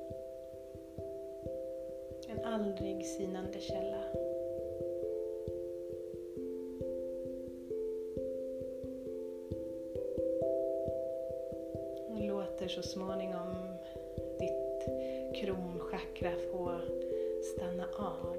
En 2.28 2.46
aldrig 2.46 3.06
sinande 3.06 3.60
källa. 3.60 4.04
Och 12.10 12.28
låter 12.28 12.68
så 12.68 12.84
småningom 12.84 13.56
ditt 14.40 15.19
kronchakra 15.40 16.32
få 16.52 16.80
stanna 17.44 17.88
av. 17.96 18.38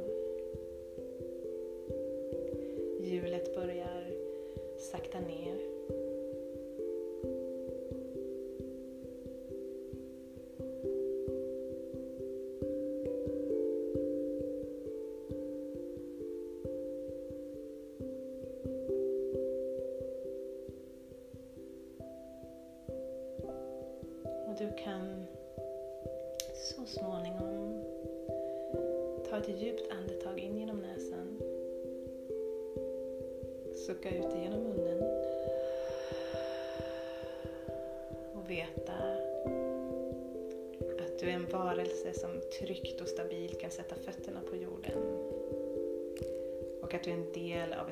Hjulet 3.01 3.55
börjar 3.55 4.11
sakta 4.78 5.20
ner. 5.20 5.80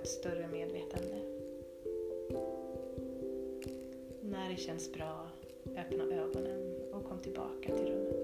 ett 0.03 0.09
större 0.09 0.49
medvetande. 0.49 1.17
När 4.21 4.51
det 4.51 4.57
känns 4.57 4.93
bra, 4.93 5.29
öppna 5.77 6.05
ögonen 6.05 6.75
och 6.93 7.05
kom 7.05 7.19
tillbaka 7.19 7.77
till 7.77 7.87
rummet. 7.87 8.18